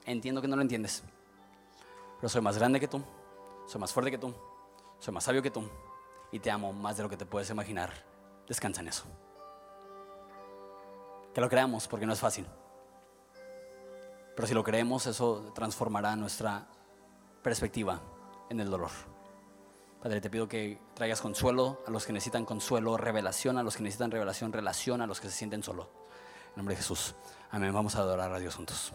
Entiendo 0.06 0.42
que 0.42 0.48
no 0.48 0.56
lo 0.56 0.62
entiendes. 0.62 1.04
Pero 2.16 2.28
soy 2.28 2.40
más 2.40 2.58
grande 2.58 2.80
que 2.80 2.88
tú 2.88 3.00
soy 3.66 3.80
más 3.80 3.92
fuerte 3.92 4.10
que 4.10 4.18
tú, 4.18 4.32
soy 4.98 5.14
más 5.14 5.24
sabio 5.24 5.42
que 5.42 5.50
tú 5.50 5.68
y 6.32 6.40
te 6.40 6.50
amo 6.50 6.72
más 6.72 6.96
de 6.96 7.02
lo 7.02 7.08
que 7.08 7.16
te 7.16 7.26
puedes 7.26 7.50
imaginar. 7.50 7.92
Descansa 8.46 8.80
en 8.80 8.88
eso. 8.88 9.04
Que 11.32 11.40
lo 11.40 11.48
creamos 11.48 11.88
porque 11.88 12.06
no 12.06 12.12
es 12.12 12.20
fácil. 12.20 12.46
Pero 14.34 14.48
si 14.48 14.54
lo 14.54 14.64
creemos, 14.64 15.06
eso 15.06 15.52
transformará 15.54 16.16
nuestra 16.16 16.66
perspectiva 17.42 18.00
en 18.50 18.60
el 18.60 18.70
dolor. 18.70 18.90
Padre, 20.02 20.20
te 20.20 20.28
pido 20.28 20.48
que 20.48 20.78
traigas 20.94 21.20
consuelo 21.20 21.82
a 21.86 21.90
los 21.90 22.04
que 22.04 22.12
necesitan 22.12 22.44
consuelo, 22.44 22.96
revelación 22.96 23.56
a 23.56 23.62
los 23.62 23.76
que 23.76 23.82
necesitan 23.82 24.10
revelación, 24.10 24.52
relación 24.52 25.00
a 25.00 25.06
los 25.06 25.20
que 25.20 25.28
se 25.28 25.34
sienten 25.34 25.62
solo. 25.62 25.88
En 26.50 26.56
nombre 26.56 26.74
de 26.74 26.82
Jesús. 26.82 27.14
Amén. 27.50 27.72
Vamos 27.72 27.96
a 27.96 28.00
adorar 28.00 28.32
a 28.32 28.38
Dios 28.38 28.54
juntos. 28.54 28.92